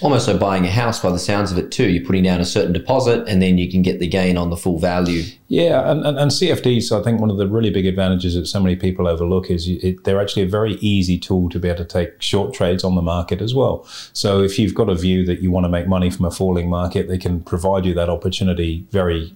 almost 0.00 0.28
like 0.28 0.38
buying 0.38 0.64
a 0.64 0.70
house 0.70 1.00
by 1.00 1.10
the 1.10 1.18
sounds 1.18 1.52
of 1.52 1.58
it 1.58 1.70
too. 1.70 1.88
You're 1.88 2.04
putting 2.04 2.24
down 2.24 2.40
a 2.40 2.44
certain 2.44 2.72
deposit 2.72 3.26
and 3.28 3.40
then 3.40 3.58
you 3.58 3.70
can 3.70 3.82
get 3.82 3.98
the 3.98 4.06
gain 4.06 4.36
on 4.36 4.50
the 4.50 4.56
full 4.56 4.78
value. 4.78 5.24
Yeah, 5.48 5.90
and, 5.90 6.04
and, 6.04 6.18
and 6.18 6.30
CFDs, 6.30 6.98
I 6.98 7.02
think 7.02 7.20
one 7.20 7.30
of 7.30 7.36
the 7.36 7.46
really 7.46 7.70
big 7.70 7.86
advantages 7.86 8.34
that 8.34 8.46
so 8.46 8.60
many 8.60 8.76
people 8.76 9.06
overlook 9.06 9.50
is 9.50 9.68
it, 9.68 10.04
they're 10.04 10.20
actually 10.20 10.42
a 10.42 10.48
very 10.48 10.74
easy 10.74 11.18
tool 11.18 11.48
to 11.50 11.58
be 11.58 11.68
able 11.68 11.78
to 11.78 11.84
take 11.84 12.20
short 12.20 12.52
trades 12.52 12.84
on 12.84 12.94
the 12.94 13.02
market 13.02 13.40
as 13.40 13.54
well. 13.54 13.84
So 14.12 14.42
if 14.42 14.58
you've 14.58 14.74
got 14.74 14.88
a 14.88 14.94
view 14.94 15.24
that 15.26 15.40
you 15.40 15.50
want 15.50 15.64
to 15.64 15.68
make 15.68 15.86
money 15.86 16.10
from 16.10 16.26
a 16.26 16.30
falling 16.30 16.68
market, 16.68 17.08
they 17.08 17.18
can 17.18 17.40
provide 17.40 17.84
you 17.84 17.94
that 17.94 18.08
opportunity 18.08 18.86
very 18.90 19.34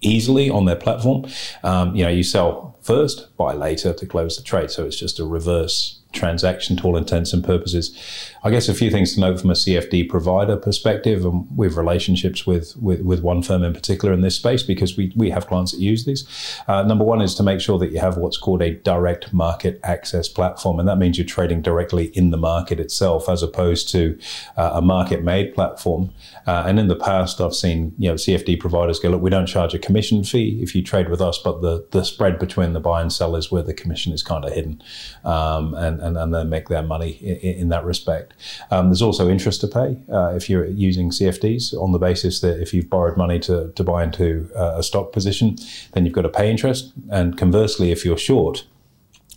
easily 0.00 0.50
on 0.50 0.64
their 0.66 0.76
platform. 0.76 1.26
Um, 1.62 1.94
you 1.94 2.04
know, 2.04 2.10
you 2.10 2.22
sell 2.22 2.76
first, 2.82 3.34
buy 3.36 3.54
later 3.54 3.92
to 3.92 4.06
close 4.06 4.36
the 4.36 4.42
trade. 4.42 4.70
So 4.70 4.84
it's 4.86 4.98
just 4.98 5.18
a 5.18 5.24
reverse 5.24 6.00
transaction 6.12 6.76
to 6.76 6.84
all 6.84 6.96
intents 6.96 7.32
and 7.32 7.42
purposes. 7.42 7.98
I 8.46 8.50
guess 8.50 8.68
a 8.68 8.74
few 8.74 8.90
things 8.90 9.14
to 9.14 9.20
note 9.20 9.40
from 9.40 9.48
a 9.48 9.54
CFD 9.54 10.10
provider 10.10 10.58
perspective, 10.58 11.24
and 11.24 11.48
we 11.56 11.66
have 11.66 11.78
relationships 11.78 12.46
with, 12.46 12.76
with, 12.76 13.00
with 13.00 13.22
one 13.22 13.42
firm 13.42 13.64
in 13.64 13.72
particular 13.72 14.12
in 14.12 14.20
this 14.20 14.36
space 14.36 14.62
because 14.62 14.98
we, 14.98 15.14
we 15.16 15.30
have 15.30 15.46
clients 15.46 15.72
that 15.72 15.80
use 15.80 16.04
these. 16.04 16.28
Uh, 16.68 16.82
number 16.82 17.06
one 17.06 17.22
is 17.22 17.34
to 17.36 17.42
make 17.42 17.62
sure 17.62 17.78
that 17.78 17.90
you 17.90 18.00
have 18.00 18.18
what's 18.18 18.36
called 18.36 18.60
a 18.60 18.74
direct 18.74 19.32
market 19.32 19.80
access 19.82 20.28
platform, 20.28 20.78
and 20.78 20.86
that 20.86 20.98
means 20.98 21.16
you're 21.16 21.26
trading 21.26 21.62
directly 21.62 22.08
in 22.08 22.32
the 22.32 22.36
market 22.36 22.78
itself 22.78 23.30
as 23.30 23.42
opposed 23.42 23.88
to 23.88 24.18
uh, 24.58 24.72
a 24.74 24.82
market 24.82 25.24
made 25.24 25.54
platform. 25.54 26.12
Uh, 26.46 26.64
and 26.66 26.78
in 26.78 26.88
the 26.88 26.96
past, 26.96 27.40
I've 27.40 27.54
seen 27.54 27.94
you 27.96 28.10
know 28.10 28.16
CFD 28.16 28.60
providers 28.60 29.00
go, 29.00 29.08
look, 29.08 29.22
we 29.22 29.30
don't 29.30 29.46
charge 29.46 29.72
a 29.72 29.78
commission 29.78 30.22
fee 30.22 30.58
if 30.60 30.74
you 30.74 30.82
trade 30.82 31.08
with 31.08 31.22
us, 31.22 31.38
but 31.38 31.62
the 31.62 31.88
the 31.92 32.04
spread 32.04 32.38
between 32.38 32.74
the 32.74 32.80
buy 32.80 33.00
and 33.00 33.10
sell 33.10 33.36
is 33.36 33.50
where 33.50 33.62
the 33.62 33.72
commission 33.72 34.12
is 34.12 34.22
kind 34.22 34.44
of 34.44 34.52
hidden, 34.52 34.82
um, 35.24 35.72
and, 35.72 36.02
and 36.02 36.18
and 36.18 36.34
they 36.34 36.44
make 36.44 36.68
their 36.68 36.82
money 36.82 37.12
in, 37.22 37.62
in 37.62 37.68
that 37.70 37.86
respect. 37.86 38.33
Um, 38.70 38.86
there's 38.86 39.02
also 39.02 39.28
interest 39.28 39.60
to 39.62 39.68
pay 39.68 39.96
uh, 40.12 40.34
if 40.34 40.48
you're 40.50 40.66
using 40.66 41.10
CFDs 41.10 41.74
on 41.80 41.92
the 41.92 41.98
basis 41.98 42.40
that 42.40 42.60
if 42.60 42.74
you've 42.74 42.90
borrowed 42.90 43.16
money 43.16 43.38
to, 43.40 43.72
to 43.72 43.84
buy 43.84 44.04
into 44.04 44.50
uh, 44.56 44.74
a 44.76 44.82
stock 44.82 45.12
position, 45.12 45.56
then 45.92 46.04
you've 46.04 46.14
got 46.14 46.22
to 46.22 46.28
pay 46.28 46.50
interest. 46.50 46.92
And 47.10 47.36
conversely, 47.38 47.92
if 47.92 48.04
you're 48.04 48.18
short, 48.18 48.64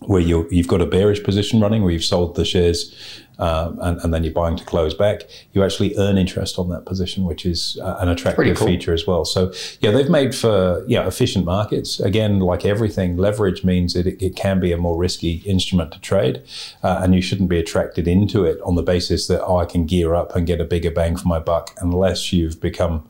where 0.02 0.22
you 0.22 0.48
have 0.56 0.68
got 0.68 0.82
a 0.82 0.86
bearish 0.86 1.24
position 1.24 1.60
running, 1.60 1.84
where 1.84 1.92
you've 1.92 2.04
sold 2.04 2.36
the 2.36 2.46
shares 2.46 2.94
um, 3.40 3.78
and, 3.82 4.00
and, 4.02 4.14
then 4.14 4.24
you're 4.24 4.34
buying 4.34 4.56
to 4.58 4.66
close 4.66 4.94
back, 4.94 5.24
you 5.54 5.64
actually 5.64 5.96
earn 5.98 6.18
interest 6.18 6.58
on 6.58 6.70
that 6.70 6.86
position, 6.86 7.24
which 7.24 7.46
is 7.46 7.78
uh, 7.82 7.98
an 8.00 8.10
attractive 8.10 8.58
cool. 8.58 8.68
feature 8.68 8.94
as 8.94 9.06
well. 9.06 9.26
So, 9.26 9.54
yeah, 9.80 9.92
they've 9.92 10.10
made 10.10 10.34
for 10.34 10.84
yeah 10.88 11.08
efficient 11.08 11.46
markets. 11.46 12.00
Again, 12.00 12.40
like 12.40 12.66
everything, 12.66 13.16
leverage 13.18 13.64
means 13.64 13.94
that 13.94 14.08
it, 14.08 14.22
it 14.22 14.36
can 14.36 14.60
be 14.60 14.72
a 14.72 14.78
more 14.78 14.98
risky 14.98 15.44
instrument 15.46 15.92
to 15.92 16.00
trade, 16.00 16.42
uh, 16.84 17.00
and 17.04 17.14
you 17.14 17.22
shouldn't 17.22 17.50
be 17.50 17.60
attracted 17.60 18.08
into 18.08 18.44
it 18.44 18.60
on 18.62 18.76
the 18.76 18.84
basis 18.84 19.28
that 19.28 19.44
oh, 19.44 19.58
I 19.58 19.66
can 19.66 19.86
gear 19.86 20.16
up 20.16 20.36
and 20.36 20.48
get 20.48 20.60
a 20.60 20.66
bigger 20.66 20.92
bang 20.92 21.16
for 21.16 21.28
my 21.28 21.40
buck, 21.40 21.76
unless 21.82 22.34
you've 22.34 22.60
become 22.60 23.08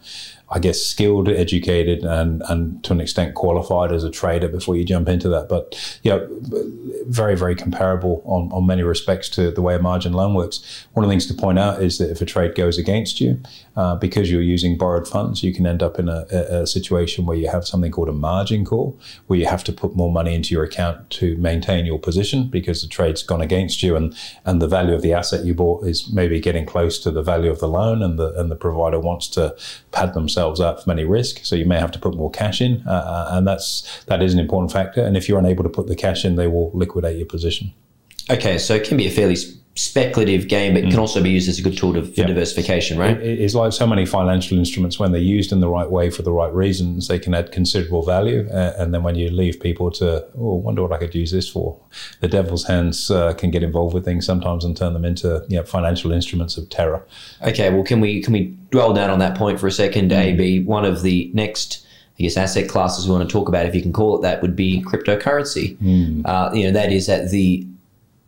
I 0.49 0.59
guess, 0.59 0.81
skilled, 0.81 1.27
educated, 1.27 2.05
and 2.05 2.41
and 2.47 2.81
to 2.85 2.93
an 2.93 3.01
extent 3.01 3.35
qualified 3.35 3.91
as 3.91 4.05
a 4.05 4.09
trader 4.09 4.47
before 4.47 4.77
you 4.77 4.85
jump 4.85 5.09
into 5.09 5.27
that. 5.29 5.49
But 5.49 5.99
yeah, 6.03 6.25
very 7.05 7.35
very 7.35 7.53
comparable 7.53 8.21
on 8.25 8.49
on 8.53 8.65
many 8.65 8.83
respects 8.83 9.27
to 9.29 9.51
the 9.51 9.61
way 9.61 9.75
a 9.75 9.79
margin 9.79 10.13
loan 10.17 10.33
works. 10.33 10.85
One 10.93 11.03
of 11.03 11.09
the 11.09 11.13
things 11.13 11.25
to 11.27 11.33
point 11.33 11.59
out 11.59 11.81
is 11.81 11.97
that 11.99 12.11
if 12.11 12.21
a 12.21 12.25
trade 12.25 12.55
goes 12.55 12.77
against 12.77 13.21
you, 13.21 13.39
uh, 13.77 13.95
because 13.95 14.31
you're 14.31 14.41
using 14.41 14.75
borrowed 14.77 15.07
funds, 15.07 15.43
you 15.43 15.53
can 15.53 15.67
end 15.67 15.83
up 15.83 15.99
in 15.99 16.09
a, 16.09 16.25
a, 16.31 16.67
situation 16.67 17.27
where 17.27 17.37
you 17.37 17.47
have 17.47 17.65
something 17.65 17.91
called 17.91 18.09
a 18.09 18.13
margin 18.13 18.65
call, 18.65 18.99
where 19.27 19.37
you 19.37 19.45
have 19.45 19.63
to 19.63 19.71
put 19.71 19.95
more 19.95 20.11
money 20.11 20.33
into 20.33 20.53
your 20.53 20.63
account 20.63 21.09
to 21.11 21.37
maintain 21.37 21.85
your 21.85 21.99
position 21.99 22.47
because 22.49 22.81
the 22.81 22.87
trade's 22.87 23.21
gone 23.21 23.39
against 23.39 23.83
you, 23.83 23.95
and 23.95 24.17
and 24.45 24.61
the 24.61 24.67
value 24.67 24.95
of 24.95 25.03
the 25.03 25.13
asset 25.13 25.45
you 25.45 25.53
bought 25.53 25.85
is 25.85 26.11
maybe 26.11 26.39
getting 26.39 26.65
close 26.65 26.97
to 26.97 27.11
the 27.11 27.21
value 27.21 27.51
of 27.51 27.59
the 27.59 27.67
loan, 27.67 28.01
and 28.01 28.17
the 28.17 28.33
and 28.39 28.49
the 28.49 28.55
provider 28.55 28.99
wants 28.99 29.27
to 29.27 29.55
pad 29.91 30.15
themselves 30.15 30.59
up 30.59 30.83
from 30.83 30.91
any 30.91 31.03
risk. 31.03 31.41
So 31.43 31.55
you 31.55 31.65
may 31.65 31.79
have 31.79 31.91
to 31.91 31.99
put 31.99 32.15
more 32.15 32.31
cash 32.31 32.61
in, 32.61 32.83
uh, 32.87 32.91
uh, 32.91 33.29
and 33.33 33.47
that's 33.47 34.03
that 34.05 34.23
is 34.23 34.33
an 34.33 34.39
important 34.39 34.71
factor. 34.71 35.03
And 35.03 35.15
if 35.15 35.29
you're 35.29 35.39
unable 35.39 35.63
to 35.63 35.69
put 35.69 35.85
the 35.85 35.95
cash 35.95 36.25
in, 36.25 36.35
they 36.35 36.47
will 36.47 36.71
liquidate 36.73 37.17
your 37.17 37.27
position. 37.27 37.73
Okay, 38.29 38.57
so 38.57 38.73
it 38.75 38.85
can 38.85 38.97
be 38.97 39.07
a 39.07 39.11
fairly 39.11 39.37
speculative 39.77 40.47
game, 40.47 40.73
but 40.73 40.83
it 40.83 40.89
can 40.89 40.99
also 40.99 41.21
be 41.21 41.29
used 41.29 41.47
as 41.47 41.59
a 41.59 41.61
good 41.61 41.77
tool 41.77 41.93
to, 41.93 42.01
for 42.01 42.07
Mm. 42.07 42.17
Yeah. 42.17 42.25
diversification, 42.27 42.97
right? 42.97 43.15
It- 43.21 43.39
It's 43.39 43.53
like 43.53 43.71
so 43.73 43.85
many 43.85 44.05
financial 44.05 44.57
instruments. 44.57 44.99
When 44.99 45.11
they're 45.11 45.21
used 45.37 45.51
in 45.51 45.59
the 45.59 45.69
right 45.69 45.89
way 45.89 46.09
for 46.09 46.23
the 46.23 46.31
right 46.31 46.51
reasons, 46.53 47.07
they 47.07 47.19
can 47.19 47.33
add 47.35 47.51
considerable 47.51 48.01
value. 48.01 48.47
Uh, 48.51 48.73
and 48.79 48.91
then 48.93 49.03
when 49.03 49.15
you 49.15 49.29
leave 49.29 49.59
people 49.59 49.91
to, 49.91 50.25
oh, 50.37 50.55
wonder 50.55 50.81
what 50.81 50.91
I 50.93 50.97
could 50.97 51.13
use 51.13 51.31
this 51.31 51.47
for, 51.47 51.77
the 52.21 52.27
devil's 52.27 52.65
hands 52.65 53.11
uh, 53.11 53.33
can 53.33 53.51
get 53.51 53.61
involved 53.61 53.93
with 53.93 54.03
things 54.03 54.25
sometimes 54.25 54.65
and 54.65 54.75
turn 54.75 54.93
them 54.93 55.05
into 55.05 55.43
you 55.47 55.57
know, 55.57 55.63
financial 55.63 56.11
instruments 56.11 56.57
of 56.57 56.69
terror. 56.69 57.05
Okay, 57.45 57.69
well, 57.69 57.83
can 57.83 57.99
we 57.99 58.21
can 58.21 58.33
we 58.33 58.55
dwell 58.71 58.93
down 58.93 59.09
on 59.11 59.19
that 59.19 59.35
point 59.37 59.59
for 59.59 59.67
a 59.67 59.71
second? 59.71 60.09
Mm. 60.11 60.17
AB, 60.25 60.59
one 60.65 60.85
of 60.85 61.03
the 61.03 61.29
next, 61.35 61.85
I 62.19 62.23
guess, 62.23 62.35
asset 62.35 62.67
classes 62.67 63.05
we 63.07 63.15
want 63.15 63.29
to 63.29 63.31
talk 63.31 63.47
about, 63.47 63.65
if 63.67 63.75
you 63.75 63.81
can 63.83 63.93
call 63.93 64.17
it 64.17 64.21
that, 64.23 64.41
would 64.41 64.55
be 64.55 64.81
cryptocurrency. 64.83 65.77
Mm. 65.77 66.21
Uh, 66.25 66.49
you 66.53 66.63
know, 66.65 66.71
that 66.71 66.91
is 66.91 67.07
at 67.09 67.29
the 67.29 67.65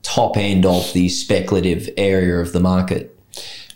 top 0.03 0.37
end 0.37 0.65
of 0.65 0.91
the 0.93 1.09
speculative 1.09 1.89
area 1.97 2.39
of 2.39 2.51
the 2.53 2.59
market. 2.59 3.15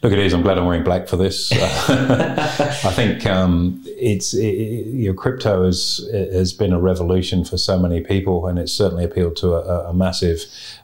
Look, 0.02 0.12
it 0.12 0.20
is. 0.20 0.34
I'm 0.34 0.42
glad 0.42 0.58
I'm 0.58 0.66
wearing 0.66 0.84
black 0.84 1.08
for 1.08 1.16
this. 1.16 1.52
I 1.54 2.92
think 2.94 3.26
um, 3.26 3.86
it's 4.04 4.34
it, 4.34 4.56
you 4.88 5.08
know, 5.10 5.14
crypto 5.14 5.66
has 5.66 6.08
has 6.12 6.54
been 6.54 6.74
a 6.74 6.80
revolution 6.80 7.46
for 7.46 7.58
so 7.58 7.80
many 7.80 8.02
people, 8.02 8.48
and 8.48 8.60
it's 8.60 8.72
certainly 8.72 9.06
appealed 9.06 9.36
to 9.38 9.56
a, 9.56 9.90
a 9.90 9.94
massive 9.94 10.40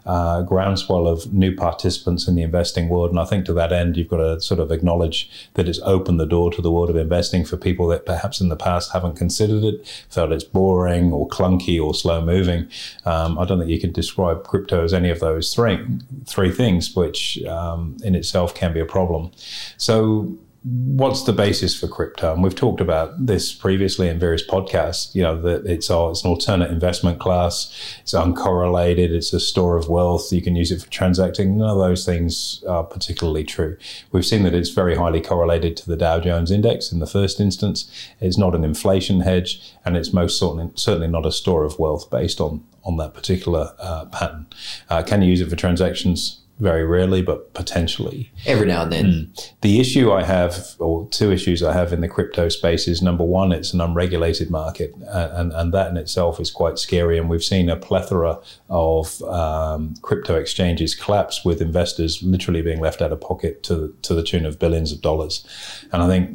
uh, 0.05 0.41
groundswell 0.41 1.07
of 1.07 1.33
new 1.33 1.55
participants 1.55 2.27
in 2.27 2.35
the 2.35 2.41
investing 2.41 2.89
world. 2.89 3.09
And 3.11 3.19
I 3.19 3.25
think 3.25 3.45
to 3.45 3.53
that 3.53 3.71
end, 3.71 3.97
you've 3.97 4.07
got 4.07 4.17
to 4.17 4.39
sort 4.39 4.59
of 4.59 4.71
acknowledge 4.71 5.29
that 5.55 5.67
it's 5.67 5.79
opened 5.83 6.19
the 6.19 6.25
door 6.25 6.51
to 6.51 6.61
the 6.61 6.71
world 6.71 6.89
of 6.89 6.95
investing 6.95 7.45
for 7.45 7.57
people 7.57 7.87
that 7.89 8.05
perhaps 8.05 8.41
in 8.41 8.49
the 8.49 8.55
past 8.55 8.93
haven't 8.93 9.17
considered 9.17 9.63
it, 9.63 10.05
felt 10.09 10.31
it's 10.31 10.43
boring 10.43 11.11
or 11.11 11.27
clunky 11.27 11.83
or 11.83 11.93
slow 11.93 12.21
moving. 12.21 12.67
Um, 13.05 13.37
I 13.37 13.45
don't 13.45 13.59
think 13.59 13.69
you 13.69 13.79
could 13.79 13.93
describe 13.93 14.43
crypto 14.43 14.83
as 14.83 14.93
any 14.93 15.09
of 15.09 15.19
those 15.19 15.53
three 15.53 15.79
three 16.25 16.51
things, 16.51 16.95
which 16.95 17.43
um, 17.43 17.97
in 18.03 18.15
itself 18.15 18.55
can 18.55 18.73
be 18.73 18.79
a 18.79 18.85
problem. 18.85 19.31
So 19.77 20.37
what's 20.63 21.23
the 21.23 21.31
basis 21.31 21.79
for 21.79 21.87
crypto? 21.87 22.33
And 22.33 22.43
we've 22.43 22.55
talked 22.55 22.81
about 22.81 23.25
this 23.25 23.53
previously 23.53 24.09
in 24.09 24.19
various 24.19 24.45
podcasts. 24.45 25.15
You 25.15 25.23
know 25.23 25.41
that 25.41 25.65
it's 25.65 25.89
all, 25.89 26.11
it's 26.11 26.23
an 26.23 26.29
alternate 26.29 26.69
investment 26.69 27.19
class. 27.19 27.73
It's 28.01 28.13
uncorrelated. 28.13 29.09
It's 29.11 29.31
a 29.31 29.39
store 29.39 29.77
of 29.77 29.87
wealth. 29.87 30.31
You 30.33 30.41
can 30.41 30.55
use 30.55 30.71
it 30.71 30.81
for 30.81 30.89
transacting. 30.89 31.57
None 31.57 31.69
of 31.69 31.77
those 31.77 32.05
things 32.05 32.63
are 32.67 32.83
particularly 32.83 33.45
true. 33.45 33.77
We've 34.11 34.25
seen 34.25 34.43
that 34.43 34.53
it's 34.53 34.69
very 34.69 34.95
highly 34.95 35.21
correlated 35.21 35.77
to 35.77 35.87
the 35.87 35.97
Dow 35.97 36.19
Jones 36.19 36.51
Index 36.51 36.91
in 36.91 36.99
the 36.99 37.07
first 37.07 37.39
instance. 37.39 37.89
It's 38.19 38.37
not 38.37 38.53
an 38.53 38.65
inflation 38.65 39.21
hedge, 39.21 39.61
and 39.85 39.95
it's 39.95 40.11
most 40.11 40.37
certainly 40.37 40.71
certainly 40.75 41.07
not 41.07 41.25
a 41.25 41.31
store 41.31 41.63
of 41.63 41.79
wealth 41.79 42.09
based 42.09 42.41
on 42.41 42.65
on 42.83 42.97
that 42.97 43.13
particular 43.13 43.73
uh, 43.79 44.05
pattern. 44.05 44.47
Uh, 44.89 45.03
can 45.03 45.21
you 45.21 45.29
use 45.29 45.41
it 45.41 45.49
for 45.49 45.55
transactions? 45.55 46.41
Very 46.59 46.85
rarely, 46.85 47.21
but 47.21 47.53
potentially. 47.53 48.31
Every 48.45 48.67
now 48.67 48.83
and 48.83 48.91
then. 48.91 49.05
Mm. 49.05 49.51
The 49.61 49.79
issue 49.79 50.11
I 50.11 50.23
have, 50.23 50.75
or 50.79 51.07
two 51.09 51.31
issues 51.31 51.63
I 51.63 51.73
have 51.73 51.93
in 51.93 52.01
the 52.01 52.07
crypto 52.07 52.49
space 52.49 52.87
is 52.87 53.01
number 53.01 53.23
one, 53.23 53.51
it's 53.51 53.73
an 53.73 53.81
unregulated 53.81 54.49
market, 54.49 54.93
and, 55.07 55.53
and 55.53 55.73
that 55.73 55.89
in 55.89 55.97
itself 55.97 56.39
is 56.39 56.51
quite 56.51 56.77
scary. 56.77 57.17
And 57.17 57.29
we've 57.29 57.43
seen 57.43 57.69
a 57.69 57.75
plethora 57.75 58.39
of 58.69 59.21
um, 59.23 59.93
crypto 60.01 60.35
exchanges 60.35 60.95
collapse 60.95 61.45
with 61.45 61.61
investors 61.61 62.21
literally 62.21 62.61
being 62.61 62.79
left 62.79 63.01
out 63.01 63.11
of 63.11 63.21
pocket 63.21 63.63
to, 63.63 63.95
to 64.01 64.13
the 64.13 64.23
tune 64.23 64.45
of 64.45 64.59
billions 64.59 64.91
of 64.91 65.01
dollars. 65.01 65.45
And 65.91 66.03
I 66.03 66.07
think 66.07 66.29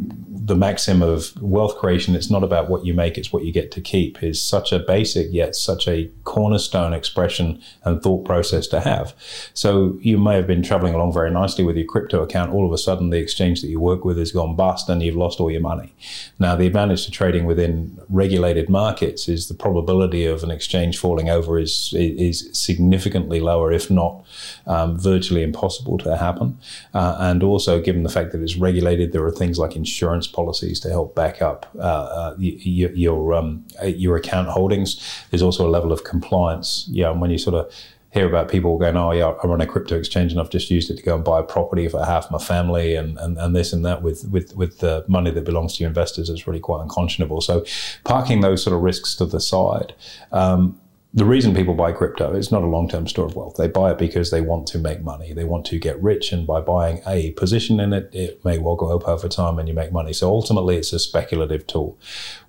the 0.47 0.57
maxim 0.57 1.03
of 1.03 1.33
wealth 1.41 1.77
creation, 1.77 2.15
it's 2.15 2.31
not 2.31 2.43
about 2.43 2.69
what 2.71 2.85
you 2.85 2.95
make, 2.95 3.19
it's 3.19 3.33
what 3.33 3.45
you 3.45 3.53
get 3.53 3.71
to 3.73 3.81
keep, 3.81 4.23
is 4.23 4.41
such 4.41 4.73
a 4.73 4.79
basic 4.79 5.33
yet 5.33 5.55
such 5.55 5.89
a 5.89 6.11
cornerstone 6.25 6.93
expression 6.93 7.61
and 7.85 8.03
thought 8.03 8.25
process 8.25 8.67
to 8.69 8.81
have. 8.81 9.15
So 9.55 9.99
you 10.01 10.14
may 10.19 10.35
have 10.35 10.47
been 10.47 10.63
traveling 10.63 10.95
along 10.95 11.13
very 11.13 11.31
nicely 11.31 11.65
with 11.65 11.77
your 11.77 11.87
crypto 11.87 12.23
account. 12.23 12.53
All 12.53 12.67
of 12.67 12.73
a 12.73 12.79
sudden, 12.79 13.11
the 13.11 13.19
exchange 13.19 13.61
that 13.63 13.69
you 13.69 13.81
work 13.81 14.05
with 14.05 14.19
has 14.19 14.33
gone 14.33 14.57
bust 14.57 14.89
and 14.89 15.03
you've 15.03 15.17
lost 15.17 15.41
all 15.41 15.51
your 15.51 15.61
money. 15.61 15.95
Now, 16.39 16.57
the 16.57 16.67
advantage 16.67 17.05
to 17.05 17.11
trading 17.11 17.45
within 17.45 17.99
regulated 18.09 18.69
markets 18.69 19.29
is 19.29 19.49
the 19.49 19.55
probability 19.55 20.27
of 20.27 20.43
an 20.43 20.51
exchange 20.51 20.99
falling 20.99 21.29
over 21.31 21.59
is, 21.59 21.93
is 21.97 22.51
significantly 22.53 23.41
lower, 23.41 23.73
if 23.73 23.91
not 23.91 24.25
um, 24.67 24.99
virtually 24.99 25.43
impossible 25.43 25.99
to 25.99 26.17
happen. 26.17 26.59
Uh, 26.93 27.17
and 27.21 27.43
also, 27.43 27.81
given 27.81 28.03
the 28.03 28.09
fact 28.09 28.33
that 28.33 28.43
it's 28.43 28.57
regulated, 28.57 29.13
there 29.13 29.25
are 29.25 29.31
things 29.31 29.59
like 29.59 29.77
insurance 29.77 30.27
policies 30.27 30.81
to 30.81 30.89
help 30.89 31.15
back 31.15 31.43
up 31.43 31.67
uh, 31.77 31.81
uh, 31.81 32.37
y- 32.39 32.59
y- 32.65 32.93
your 32.95 33.35
um, 33.35 33.65
your 33.85 34.17
account 34.17 34.49
holdings. 34.49 35.01
There's 35.31 35.43
also 35.43 35.67
a 35.67 35.71
level 35.71 35.93
of 35.93 36.05
compliance. 36.05 36.87
Yeah, 36.91 37.11
and 37.11 37.21
when 37.21 37.31
you 37.31 37.39
sort 37.39 37.57
of 37.57 37.73
hear 38.15 38.29
about 38.29 38.49
people 38.49 38.79
going, 38.79 38.97
oh 38.97 39.11
yeah, 39.11 39.27
I 39.43 39.47
run 39.49 39.61
a 39.61 39.67
crypto 39.67 39.99
exchange 39.99 40.31
and 40.31 40.41
I've 40.41 40.49
just 40.49 40.71
used 40.71 40.89
it 40.89 40.97
to 40.99 41.03
go 41.03 41.17
and 41.17 41.25
buy 41.25 41.41
a 41.41 41.43
property 41.43 41.89
for 41.89 42.05
half 42.05 42.31
my 42.31 42.39
family 42.39 42.95
and, 42.95 43.19
and, 43.19 43.37
and 43.37 43.57
this 43.57 43.73
and 43.73 43.85
that 43.85 44.03
with, 44.03 44.25
with, 44.31 44.55
with 44.55 44.79
the 44.79 45.05
money 45.09 45.33
that 45.33 45.45
belongs 45.45 45.77
to 45.77 45.81
your 45.83 45.89
investors 45.89 46.31
is 46.31 46.47
really 46.47 46.61
quite 46.61 46.81
unconscionable. 46.81 47.41
So 47.41 47.67
parking 48.05 48.41
those 48.41 48.63
sort 48.63 48.77
of 48.77 48.83
risks 48.83 49.17
to 49.17 49.27
the 49.27 49.41
side. 49.41 49.95
Um, 50.31 50.81
the 51.15 51.25
reason 51.25 51.55
people 51.55 51.75
buy 51.75 51.93
crypto 51.93 52.35
is 52.35 52.51
not 52.51 52.65
a 52.65 52.67
long-term 52.67 53.07
store 53.07 53.27
of 53.27 53.37
wealth. 53.37 53.55
They 53.57 53.69
buy 53.69 53.93
it 53.93 53.99
because 53.99 54.33
they 54.33 54.41
want 54.41 54.67
to 54.69 54.79
make 54.79 55.01
money. 55.01 55.33
They 55.33 55.45
want 55.45 55.65
to 55.67 55.79
get 55.79 56.03
rich, 56.03 56.33
and 56.33 56.45
by 56.45 56.61
buying 56.61 57.03
a 57.07 57.31
position 57.33 57.79
in 57.79 57.93
it, 57.93 58.11
it 58.13 58.45
may 58.45 58.59
well 58.59 58.75
go 58.75 58.97
up 58.97 59.07
over 59.07 59.29
time, 59.29 59.61
and 59.61 59.69
you 59.69 59.75
make 59.75 59.93
money. 59.93 60.13
So 60.13 60.29
ultimately, 60.29 60.77
it's 60.77 60.93
a 60.93 60.99
speculative 60.99 61.69
tool. 61.69 61.97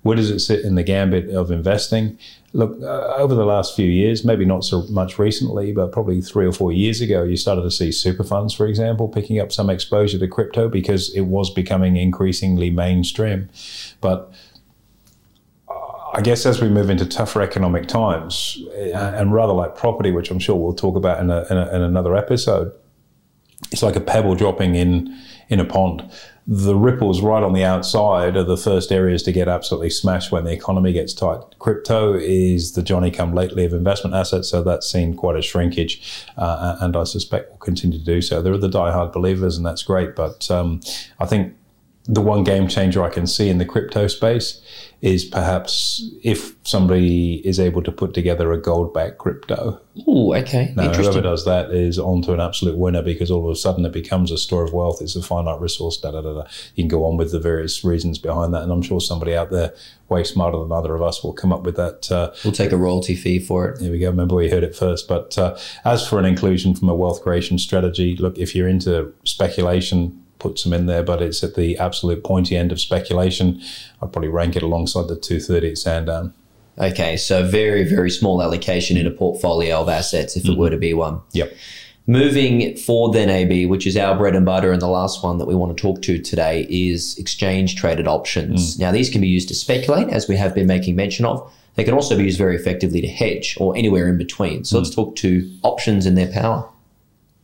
Where 0.02 0.16
does 0.16 0.32
it 0.32 0.40
sit 0.40 0.64
in 0.64 0.74
the 0.74 0.82
gambit 0.82 1.30
of 1.30 1.52
investing? 1.52 2.18
Look, 2.54 2.82
uh, 2.82 3.14
over 3.14 3.36
the 3.36 3.44
last 3.44 3.76
few 3.76 3.86
years, 3.88 4.24
maybe 4.24 4.44
not 4.44 4.64
so 4.64 4.82
much 4.88 5.16
recently, 5.16 5.72
but 5.72 5.92
probably 5.92 6.20
three 6.20 6.46
or 6.46 6.52
four 6.52 6.72
years 6.72 7.00
ago, 7.00 7.22
you 7.22 7.36
started 7.36 7.62
to 7.62 7.70
see 7.70 7.92
super 7.92 8.24
funds, 8.24 8.52
for 8.52 8.66
example, 8.66 9.06
picking 9.06 9.38
up 9.38 9.52
some 9.52 9.70
exposure 9.70 10.18
to 10.18 10.26
crypto 10.26 10.68
because 10.68 11.14
it 11.14 11.26
was 11.26 11.50
becoming 11.50 11.96
increasingly 11.96 12.70
mainstream. 12.70 13.48
But 14.00 14.32
I 16.16 16.22
guess 16.22 16.46
as 16.46 16.62
we 16.62 16.70
move 16.70 16.88
into 16.88 17.04
tougher 17.04 17.42
economic 17.42 17.88
times, 17.88 18.58
eh, 18.74 18.90
and 18.94 19.34
rather 19.34 19.52
like 19.52 19.76
property, 19.76 20.10
which 20.10 20.30
I'm 20.30 20.38
sure 20.38 20.56
we'll 20.56 20.72
talk 20.72 20.96
about 20.96 21.20
in, 21.20 21.30
a, 21.30 21.44
in, 21.50 21.58
a, 21.58 21.76
in 21.76 21.82
another 21.82 22.16
episode, 22.16 22.72
it's 23.70 23.82
like 23.82 23.96
a 23.96 24.00
pebble 24.00 24.34
dropping 24.34 24.74
in 24.76 25.14
in 25.48 25.60
a 25.60 25.64
pond. 25.64 26.10
The 26.46 26.74
ripples 26.74 27.20
right 27.20 27.42
on 27.42 27.52
the 27.52 27.64
outside 27.64 28.36
are 28.36 28.44
the 28.44 28.56
first 28.56 28.90
areas 28.90 29.22
to 29.24 29.32
get 29.32 29.46
absolutely 29.46 29.90
smashed 29.90 30.32
when 30.32 30.44
the 30.44 30.52
economy 30.52 30.92
gets 30.92 31.12
tight. 31.12 31.40
Crypto 31.58 32.14
is 32.14 32.72
the 32.72 32.82
Johnny 32.82 33.10
come 33.10 33.34
lately 33.34 33.66
of 33.66 33.74
investment 33.74 34.16
assets, 34.16 34.48
so 34.48 34.62
that's 34.62 34.90
seen 34.90 35.14
quite 35.14 35.36
a 35.36 35.42
shrinkage, 35.42 36.24
uh, 36.38 36.78
and 36.80 36.96
I 36.96 37.04
suspect 37.04 37.50
will 37.50 37.58
continue 37.58 37.98
to 37.98 38.04
do 38.04 38.22
so. 38.22 38.40
There 38.40 38.54
are 38.54 38.58
the 38.58 38.70
diehard 38.70 39.12
believers, 39.12 39.58
and 39.58 39.66
that's 39.66 39.82
great, 39.82 40.16
but 40.16 40.50
um, 40.50 40.80
I 41.20 41.26
think 41.26 41.54
the 42.08 42.20
one 42.20 42.44
game 42.44 42.68
changer 42.68 43.02
I 43.02 43.10
can 43.10 43.26
see 43.26 43.48
in 43.48 43.58
the 43.58 43.64
crypto 43.64 44.06
space 44.06 44.60
is 45.02 45.24
perhaps 45.24 46.08
if 46.22 46.54
somebody 46.62 47.46
is 47.46 47.60
able 47.60 47.82
to 47.82 47.92
put 47.92 48.14
together 48.14 48.50
a 48.52 48.58
gold 48.60 48.94
backed 48.94 49.18
crypto. 49.18 49.78
Ooh, 50.08 50.34
okay. 50.34 50.72
Now, 50.74 50.92
whoever 50.92 51.20
does 51.20 51.44
that 51.44 51.70
is 51.70 51.98
onto 51.98 52.32
an 52.32 52.40
absolute 52.40 52.78
winner 52.78 53.02
because 53.02 53.30
all 53.30 53.44
of 53.44 53.50
a 53.52 53.56
sudden 53.56 53.84
it 53.84 53.92
becomes 53.92 54.30
a 54.30 54.38
store 54.38 54.64
of 54.64 54.72
wealth. 54.72 55.02
It's 55.02 55.14
a 55.14 55.22
finite 55.22 55.60
resource. 55.60 55.98
Da 55.98 56.12
da 56.12 56.22
da 56.22 56.32
da. 56.32 56.44
You 56.76 56.84
can 56.84 56.88
go 56.88 57.04
on 57.04 57.16
with 57.18 57.30
the 57.32 57.40
various 57.40 57.84
reasons 57.84 58.18
behind 58.18 58.54
that, 58.54 58.62
and 58.62 58.72
I'm 58.72 58.82
sure 58.82 59.00
somebody 59.00 59.34
out 59.36 59.50
there 59.50 59.74
way 60.08 60.24
smarter 60.24 60.58
than 60.58 60.72
either 60.72 60.94
of 60.94 61.02
us 61.02 61.22
will 61.22 61.34
come 61.34 61.52
up 61.52 61.64
with 61.64 61.76
that. 61.76 62.10
Uh, 62.10 62.32
We'll 62.44 62.52
take 62.54 62.72
a 62.72 62.76
royalty 62.78 63.16
fee 63.16 63.38
for 63.38 63.68
it. 63.68 63.80
here 63.82 63.92
we 63.92 63.98
go. 63.98 64.08
Remember, 64.10 64.36
we 64.36 64.48
heard 64.48 64.64
it 64.64 64.74
first. 64.74 65.08
But 65.08 65.36
uh, 65.36 65.58
as 65.84 66.06
for 66.08 66.18
an 66.18 66.24
inclusion 66.24 66.74
from 66.74 66.88
a 66.88 66.94
wealth 66.94 67.22
creation 67.22 67.58
strategy, 67.58 68.16
look, 68.16 68.38
if 68.38 68.54
you're 68.54 68.68
into 68.68 69.12
speculation, 69.24 70.22
put 70.38 70.58
some 70.58 70.72
in 70.72 70.86
there, 70.86 71.02
but 71.02 71.22
it's 71.22 71.42
at 71.42 71.54
the 71.54 71.78
absolute 71.78 72.24
pointy 72.24 72.56
end 72.56 72.72
of 72.72 72.80
speculation. 72.80 73.60
I'd 74.02 74.12
probably 74.12 74.28
rank 74.28 74.56
it 74.56 74.62
alongside 74.62 75.08
the 75.08 75.16
230 75.16 75.70
at 75.70 75.78
Sandown. 75.78 76.34
Okay, 76.78 77.16
so 77.16 77.46
very, 77.46 77.84
very 77.84 78.10
small 78.10 78.42
allocation 78.42 78.96
in 78.96 79.06
a 79.06 79.10
portfolio 79.10 79.80
of 79.80 79.88
assets 79.88 80.36
if 80.36 80.44
it 80.44 80.48
mm-hmm. 80.48 80.60
were 80.60 80.70
to 80.70 80.76
be 80.76 80.92
one. 80.92 81.20
Yep. 81.32 81.54
Moving 82.08 82.76
forward, 82.76 83.14
then, 83.16 83.30
AB, 83.30 83.66
which 83.66 83.86
is 83.86 83.96
our 83.96 84.16
bread 84.16 84.36
and 84.36 84.46
butter, 84.46 84.70
and 84.70 84.80
the 84.80 84.86
last 84.86 85.24
one 85.24 85.38
that 85.38 85.46
we 85.46 85.56
want 85.56 85.76
to 85.76 85.80
talk 85.80 86.02
to 86.02 86.20
today 86.20 86.64
is 86.70 87.18
exchange 87.18 87.74
traded 87.74 88.06
options. 88.06 88.76
Mm. 88.76 88.80
Now, 88.80 88.92
these 88.92 89.10
can 89.10 89.20
be 89.20 89.26
used 89.26 89.48
to 89.48 89.54
speculate, 89.54 90.08
as 90.10 90.28
we 90.28 90.36
have 90.36 90.54
been 90.54 90.68
making 90.68 90.94
mention 90.94 91.24
of. 91.24 91.52
They 91.74 91.82
can 91.82 91.94
also 91.94 92.16
be 92.16 92.24
used 92.24 92.38
very 92.38 92.54
effectively 92.54 93.00
to 93.00 93.08
hedge 93.08 93.56
or 93.58 93.76
anywhere 93.76 94.08
in 94.08 94.18
between. 94.18 94.64
So, 94.64 94.76
mm. 94.76 94.82
let's 94.82 94.94
talk 94.94 95.16
to 95.16 95.50
options 95.64 96.06
and 96.06 96.16
their 96.16 96.30
power. 96.30 96.68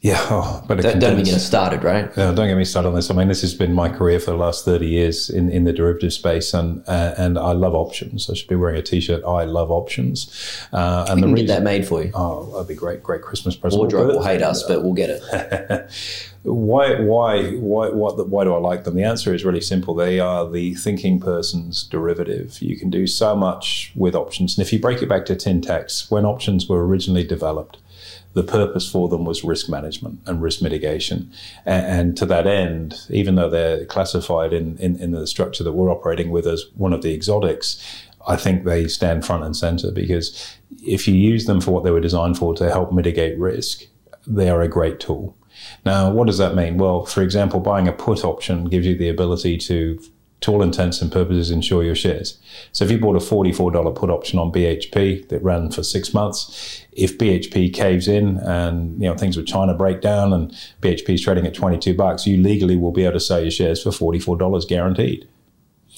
Yeah. 0.02 0.18
Oh, 0.30 0.64
but 0.66 0.80
it 0.80 0.82
Don't, 0.82 0.98
don't 0.98 1.12
even 1.12 1.24
get 1.24 1.34
us 1.34 1.46
started, 1.46 1.84
right? 1.84 2.14
No, 2.16 2.34
don't 2.34 2.48
get 2.48 2.56
me 2.56 2.64
started 2.64 2.88
on 2.88 2.96
this. 2.96 3.08
I 3.08 3.14
mean, 3.14 3.28
this 3.28 3.40
has 3.42 3.54
been 3.54 3.72
my 3.72 3.88
career 3.88 4.18
for 4.18 4.32
the 4.32 4.36
last 4.36 4.64
thirty 4.64 4.88
years 4.88 5.30
in, 5.30 5.48
in 5.48 5.62
the 5.62 5.72
derivative 5.72 6.12
space, 6.12 6.52
and 6.52 6.82
uh, 6.88 7.14
and 7.16 7.38
I 7.38 7.52
love 7.52 7.74
options. 7.76 8.28
I 8.28 8.34
should 8.34 8.48
be 8.48 8.56
wearing 8.56 8.76
a 8.76 8.82
T-shirt. 8.82 9.22
I 9.24 9.44
love 9.44 9.70
options, 9.70 10.58
uh, 10.72 11.06
and 11.08 11.16
We 11.16 11.20
the 11.20 11.26
can 11.28 11.32
reason. 11.34 11.46
get 11.46 11.54
that 11.54 11.62
made 11.62 11.86
for 11.86 12.02
you. 12.02 12.10
Oh, 12.14 12.50
that'd 12.52 12.66
be 12.66 12.74
great! 12.74 13.04
Great 13.04 13.22
Christmas 13.22 13.54
present. 13.54 13.78
Wardrobe 13.78 14.08
will 14.08 14.24
hate 14.24 14.42
us, 14.42 14.64
but 14.64 14.82
we'll 14.82 14.92
get 14.92 15.10
it. 15.10 15.90
why 16.42 17.00
why 17.00 17.52
why 17.52 17.88
what 17.90 18.28
why 18.28 18.42
do 18.42 18.54
I 18.54 18.58
like 18.58 18.82
them? 18.82 18.96
The 18.96 19.04
answer 19.04 19.32
is 19.32 19.44
really 19.44 19.60
simple. 19.60 19.94
They 19.94 20.18
are 20.18 20.50
the 20.50 20.74
thinking 20.74 21.20
person's 21.20 21.84
derivative. 21.84 22.60
You 22.60 22.76
can 22.76 22.90
do 22.90 23.06
so 23.06 23.36
much 23.36 23.92
with 23.94 24.16
options, 24.16 24.58
and 24.58 24.66
if 24.66 24.72
you 24.72 24.80
break 24.80 25.00
it 25.00 25.08
back 25.08 25.26
to 25.26 25.36
tacks, 25.36 26.10
when 26.10 26.24
options 26.24 26.68
were 26.68 26.84
originally 26.84 27.22
developed, 27.24 27.78
the 28.34 28.42
purpose 28.42 28.90
for 28.90 29.08
them 29.08 29.24
was 29.24 29.44
risk 29.44 29.68
management 29.68 30.20
and 30.26 30.42
risk 30.42 30.62
mitigation. 30.62 31.30
And, 31.66 31.86
and 31.86 32.16
to 32.16 32.26
that 32.26 32.46
end, 32.46 33.00
even 33.10 33.34
though 33.34 33.50
they're 33.50 33.84
classified 33.86 34.52
in, 34.52 34.78
in, 34.78 34.96
in, 34.96 35.10
the 35.10 35.26
structure 35.26 35.64
that 35.64 35.72
we're 35.72 35.90
operating 35.90 36.30
with 36.30 36.46
as 36.46 36.64
one 36.74 36.92
of 36.92 37.02
the 37.02 37.12
exotics, 37.12 37.82
I 38.26 38.36
think 38.36 38.64
they 38.64 38.88
stand 38.88 39.26
front 39.26 39.44
and 39.44 39.56
center 39.56 39.90
because 39.90 40.56
if 40.82 41.06
you 41.06 41.14
use 41.14 41.46
them 41.46 41.60
for 41.60 41.72
what 41.72 41.84
they 41.84 41.90
were 41.90 42.00
designed 42.00 42.38
for 42.38 42.54
to 42.54 42.70
help 42.70 42.92
mitigate 42.92 43.38
risk, 43.38 43.84
they 44.26 44.48
are 44.48 44.62
a 44.62 44.68
great 44.68 45.00
tool. 45.00 45.36
Now, 45.84 46.10
what 46.10 46.26
does 46.26 46.38
that 46.38 46.54
mean? 46.54 46.78
Well, 46.78 47.04
for 47.04 47.22
example, 47.22 47.60
buying 47.60 47.88
a 47.88 47.92
put 47.92 48.24
option 48.24 48.64
gives 48.66 48.86
you 48.86 48.96
the 48.96 49.08
ability 49.08 49.58
to 49.58 50.00
to 50.42 50.50
all 50.50 50.62
intents 50.62 51.00
and 51.00 51.10
purposes, 51.10 51.50
insure 51.50 51.84
your 51.84 51.94
shares. 51.94 52.38
So 52.72 52.84
if 52.84 52.90
you 52.90 52.98
bought 52.98 53.16
a 53.16 53.20
$44 53.20 53.94
put 53.94 54.10
option 54.10 54.38
on 54.38 54.52
BHP 54.52 55.28
that 55.28 55.42
ran 55.42 55.70
for 55.70 55.82
six 55.82 56.12
months, 56.12 56.81
if 56.92 57.18
BHP 57.18 57.72
caves 57.72 58.08
in 58.08 58.38
and 58.38 59.00
you 59.00 59.08
know 59.08 59.16
things 59.16 59.36
with 59.36 59.46
China 59.46 59.74
break 59.74 60.00
down 60.00 60.32
and 60.32 60.50
BHP 60.80 61.14
is 61.14 61.22
trading 61.22 61.46
at 61.46 61.54
22 61.54 61.94
bucks, 61.94 62.26
you 62.26 62.36
legally 62.36 62.76
will 62.76 62.92
be 62.92 63.04
able 63.04 63.14
to 63.14 63.20
sell 63.20 63.40
your 63.40 63.50
shares 63.50 63.82
for 63.82 63.90
$44 63.90 64.68
guaranteed. 64.68 65.28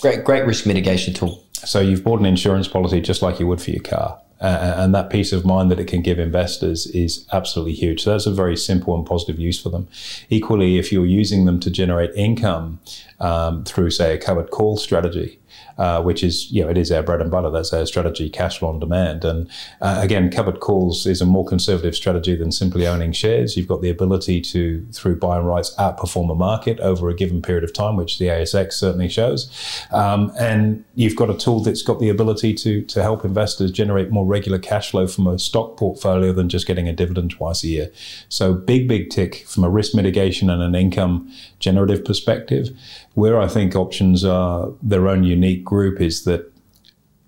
Great, 0.00 0.24
great 0.24 0.46
risk 0.46 0.66
mitigation 0.66 1.14
tool. 1.14 1.44
So 1.52 1.80
you've 1.80 2.04
bought 2.04 2.20
an 2.20 2.26
insurance 2.26 2.68
policy 2.68 3.00
just 3.00 3.22
like 3.22 3.40
you 3.40 3.46
would 3.46 3.60
for 3.60 3.70
your 3.70 3.82
car. 3.82 4.20
Uh, 4.40 4.74
and 4.76 4.94
that 4.94 5.08
peace 5.08 5.32
of 5.32 5.46
mind 5.46 5.70
that 5.70 5.78
it 5.80 5.86
can 5.86 6.02
give 6.02 6.18
investors 6.18 6.86
is 6.88 7.26
absolutely 7.32 7.72
huge. 7.72 8.02
So 8.02 8.10
that's 8.10 8.26
a 8.26 8.32
very 8.32 8.56
simple 8.56 8.94
and 8.94 9.06
positive 9.06 9.38
use 9.38 9.60
for 9.60 9.70
them. 9.70 9.88
Equally, 10.28 10.76
if 10.76 10.92
you're 10.92 11.06
using 11.06 11.44
them 11.44 11.60
to 11.60 11.70
generate 11.70 12.10
income 12.14 12.80
um, 13.20 13.64
through, 13.64 13.90
say, 13.90 14.14
a 14.14 14.18
covered 14.18 14.50
call 14.50 14.76
strategy, 14.76 15.38
uh, 15.78 16.02
which 16.02 16.22
is, 16.22 16.50
you 16.50 16.62
know, 16.62 16.68
it 16.68 16.78
is 16.78 16.92
our 16.92 17.02
bread 17.02 17.20
and 17.20 17.30
butter. 17.30 17.50
That's 17.50 17.72
our 17.72 17.86
strategy, 17.86 18.30
cash 18.30 18.58
flow 18.58 18.68
on 18.68 18.78
demand. 18.78 19.24
And 19.24 19.50
uh, 19.80 19.98
again, 20.02 20.30
covered 20.30 20.60
calls 20.60 21.06
is 21.06 21.20
a 21.20 21.26
more 21.26 21.44
conservative 21.44 21.94
strategy 21.94 22.36
than 22.36 22.52
simply 22.52 22.86
owning 22.86 23.12
shares. 23.12 23.56
You've 23.56 23.68
got 23.68 23.82
the 23.82 23.90
ability 23.90 24.40
to, 24.42 24.86
through 24.92 25.16
buy 25.16 25.38
and 25.38 25.46
writes, 25.46 25.74
outperform 25.76 26.30
a 26.30 26.34
market 26.34 26.78
over 26.80 27.08
a 27.08 27.14
given 27.14 27.42
period 27.42 27.64
of 27.64 27.72
time, 27.72 27.96
which 27.96 28.18
the 28.18 28.26
ASX 28.26 28.74
certainly 28.74 29.08
shows. 29.08 29.50
Um, 29.90 30.32
and 30.38 30.84
you've 30.94 31.16
got 31.16 31.30
a 31.30 31.34
tool 31.36 31.60
that's 31.60 31.82
got 31.82 32.00
the 32.00 32.08
ability 32.08 32.54
to, 32.54 32.82
to 32.82 33.02
help 33.02 33.24
investors 33.24 33.70
generate 33.70 34.10
more 34.10 34.26
regular 34.26 34.58
cash 34.58 34.90
flow 34.90 35.06
from 35.06 35.26
a 35.26 35.38
stock 35.38 35.76
portfolio 35.76 36.32
than 36.32 36.48
just 36.48 36.66
getting 36.66 36.88
a 36.88 36.92
dividend 36.92 37.32
twice 37.32 37.64
a 37.64 37.68
year. 37.68 37.90
So 38.28 38.54
big, 38.54 38.88
big 38.88 39.10
tick 39.10 39.44
from 39.46 39.64
a 39.64 39.70
risk 39.70 39.94
mitigation 39.94 40.50
and 40.50 40.62
an 40.62 40.74
income 40.74 41.32
generative 41.58 42.04
perspective. 42.04 42.70
Where 43.14 43.40
I 43.40 43.46
think 43.46 43.76
options 43.76 44.24
are 44.24 44.72
their 44.82 45.08
own 45.08 45.22
unique 45.22 45.63
group 45.64 46.00
is 46.00 46.24
that 46.24 46.52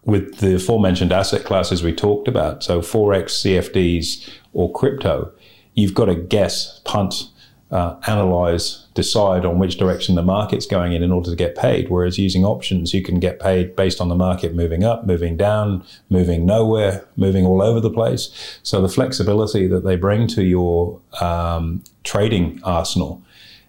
with 0.04 0.36
the 0.38 0.54
aforementioned 0.54 1.12
asset 1.12 1.44
classes 1.44 1.82
we 1.82 1.92
talked 1.92 2.28
about, 2.28 2.62
so 2.62 2.80
Forex, 2.80 3.42
CFDs, 3.42 4.28
or 4.52 4.72
crypto, 4.72 5.32
you've 5.74 5.94
got 5.94 6.06
to 6.06 6.14
guess, 6.14 6.80
punt, 6.84 7.28
uh, 7.70 7.96
analyze, 8.06 8.86
decide 8.94 9.44
on 9.44 9.58
which 9.58 9.76
direction 9.76 10.14
the 10.14 10.22
market's 10.22 10.66
going 10.66 10.92
in 10.92 11.02
in 11.02 11.10
order 11.10 11.30
to 11.30 11.36
get 11.36 11.56
paid. 11.56 11.90
Whereas 11.90 12.18
using 12.18 12.44
options, 12.44 12.94
you 12.94 13.02
can 13.02 13.18
get 13.18 13.40
paid 13.40 13.74
based 13.74 14.00
on 14.00 14.08
the 14.08 14.14
market 14.14 14.54
moving 14.54 14.84
up, 14.84 15.04
moving 15.04 15.36
down, 15.36 15.84
moving 16.08 16.46
nowhere, 16.46 17.06
moving 17.16 17.44
all 17.44 17.60
over 17.60 17.80
the 17.80 17.90
place. 17.90 18.58
So 18.62 18.80
the 18.80 18.88
flexibility 18.88 19.66
that 19.66 19.84
they 19.84 19.96
bring 19.96 20.28
to 20.28 20.44
your 20.44 21.00
um, 21.20 21.82
trading 22.04 22.60
arsenal 22.62 23.22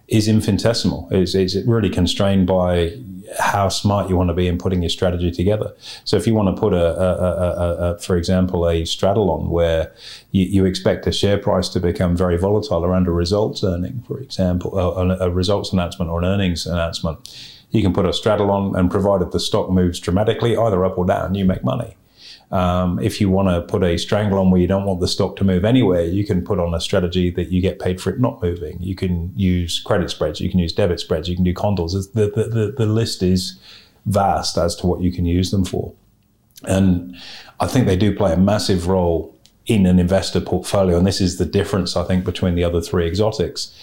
is 0.08 0.26
infinitesimal. 0.26 1.08
It's, 1.10 1.34
it's 1.34 1.54
really 1.66 1.90
constrained 1.90 2.46
by 2.46 2.96
how 3.38 3.68
smart 3.68 4.08
you 4.08 4.16
want 4.16 4.28
to 4.28 4.34
be 4.34 4.48
in 4.48 4.56
putting 4.56 4.82
your 4.82 4.88
strategy 4.88 5.30
together. 5.30 5.74
So 6.04 6.16
if 6.16 6.26
you 6.26 6.34
want 6.34 6.54
to 6.54 6.58
put 6.58 6.72
a, 6.72 6.98
a, 6.98 7.12
a, 7.12 7.94
a 7.94 7.98
for 7.98 8.16
example, 8.16 8.66
a 8.66 8.86
straddle 8.86 9.30
on 9.30 9.50
where 9.50 9.92
you, 10.30 10.46
you, 10.46 10.64
expect 10.64 11.06
a 11.06 11.12
share 11.12 11.36
price 11.36 11.68
to 11.70 11.80
become 11.80 12.16
very 12.16 12.38
volatile 12.38 12.86
around 12.86 13.06
a 13.06 13.10
results 13.10 13.62
earning, 13.62 14.02
for 14.06 14.18
example, 14.18 14.78
uh, 14.78 15.16
a, 15.16 15.26
a 15.26 15.30
results 15.30 15.72
announcement 15.74 16.10
or 16.10 16.20
an 16.20 16.24
earnings 16.24 16.66
announcement, 16.66 17.18
you 17.70 17.82
can 17.82 17.92
put 17.92 18.06
a 18.06 18.14
straddle 18.14 18.50
on 18.50 18.74
and 18.74 18.90
provided 18.90 19.32
the 19.32 19.40
stock 19.40 19.70
moves 19.70 20.00
dramatically, 20.00 20.56
either 20.56 20.84
up 20.86 20.96
or 20.96 21.04
down, 21.04 21.34
you 21.34 21.44
make 21.44 21.62
money. 21.62 21.97
Um, 22.50 22.98
if 23.00 23.20
you 23.20 23.28
want 23.28 23.48
to 23.48 23.60
put 23.60 23.82
a 23.82 23.98
strangle 23.98 24.38
on 24.38 24.50
where 24.50 24.60
you 24.60 24.66
don't 24.66 24.86
want 24.86 25.00
the 25.00 25.08
stock 25.08 25.36
to 25.36 25.44
move 25.44 25.64
anywhere, 25.64 26.04
you 26.04 26.24
can 26.24 26.42
put 26.42 26.58
on 26.58 26.72
a 26.72 26.80
strategy 26.80 27.30
that 27.32 27.52
you 27.52 27.60
get 27.60 27.78
paid 27.78 28.00
for 28.00 28.10
it 28.10 28.20
not 28.20 28.42
moving. 28.42 28.78
You 28.80 28.94
can 28.94 29.32
use 29.36 29.80
credit 29.80 30.10
spreads, 30.10 30.40
you 30.40 30.48
can 30.48 30.58
use 30.58 30.72
debit 30.72 30.98
spreads, 30.98 31.28
you 31.28 31.34
can 31.34 31.44
do 31.44 31.52
condors. 31.52 31.92
The, 31.92 32.30
the, 32.30 32.44
the, 32.44 32.74
the 32.76 32.86
list 32.86 33.22
is 33.22 33.58
vast 34.06 34.56
as 34.56 34.74
to 34.76 34.86
what 34.86 35.02
you 35.02 35.12
can 35.12 35.26
use 35.26 35.50
them 35.50 35.64
for. 35.64 35.92
And 36.64 37.16
I 37.60 37.66
think 37.66 37.86
they 37.86 37.96
do 37.96 38.16
play 38.16 38.32
a 38.32 38.36
massive 38.36 38.88
role 38.88 39.36
in 39.66 39.84
an 39.84 39.98
investor 39.98 40.40
portfolio. 40.40 40.96
And 40.96 41.06
this 41.06 41.20
is 41.20 41.36
the 41.36 41.44
difference, 41.44 41.96
I 41.96 42.04
think, 42.04 42.24
between 42.24 42.54
the 42.54 42.64
other 42.64 42.80
three 42.80 43.06
exotics, 43.06 43.74